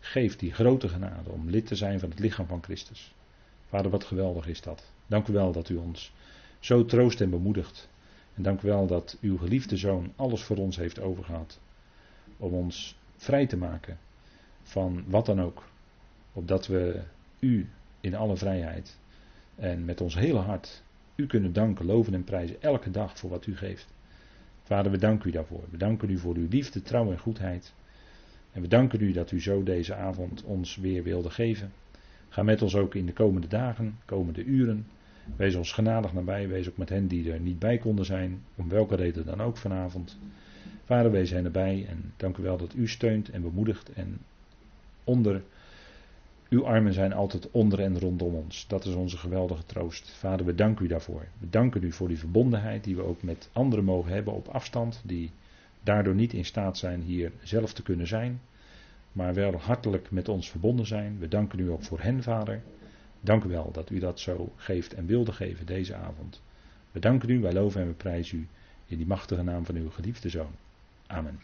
[0.00, 3.14] geeft, die grote genade, om lid te zijn van het lichaam van Christus.
[3.68, 4.92] Vader, wat geweldig is dat.
[5.06, 6.12] Dank u wel dat u ons
[6.60, 7.88] zo troost en bemoedigt.
[8.34, 11.60] En dank u wel dat uw geliefde zoon alles voor ons heeft overgehad.
[12.36, 13.98] Om ons vrij te maken
[14.62, 15.64] van wat dan ook.
[16.32, 17.02] Opdat we
[17.38, 17.68] u
[18.00, 18.98] in alle vrijheid
[19.54, 20.82] en met ons hele hart
[21.14, 23.86] u kunnen danken, loven en prijzen elke dag voor wat u geeft.
[24.62, 25.64] Vader, we danken u daarvoor.
[25.70, 27.72] We danken u voor uw liefde, trouw en goedheid.
[28.52, 31.72] En we danken u dat u zo deze avond ons weer wilde geven.
[32.28, 34.86] Ga met ons ook in de komende dagen, komende uren.
[35.36, 36.48] Wees ons genadig nabij.
[36.48, 39.56] Wees ook met hen die er niet bij konden zijn, om welke reden dan ook
[39.56, 40.18] vanavond.
[40.84, 44.18] Vader, wij zijn erbij en dank u wel dat u steunt en bemoedigt en
[45.04, 45.42] onder.
[46.48, 48.66] Uw armen zijn altijd onder en rondom ons.
[48.68, 50.10] Dat is onze geweldige troost.
[50.10, 51.26] Vader, we danken u daarvoor.
[51.38, 55.02] We danken u voor die verbondenheid die we ook met anderen mogen hebben op afstand,
[55.04, 55.30] die
[55.82, 58.40] daardoor niet in staat zijn hier zelf te kunnen zijn,
[59.12, 61.18] maar wel hartelijk met ons verbonden zijn.
[61.18, 62.62] We danken u ook voor hen, Vader.
[63.20, 66.42] Dank u wel dat u dat zo geeft en wilde geven deze avond.
[66.92, 68.46] We danken u, wij loven en we prijzen u
[68.86, 70.52] in die machtige naam van uw geliefde zoon.
[71.06, 71.40] Amen.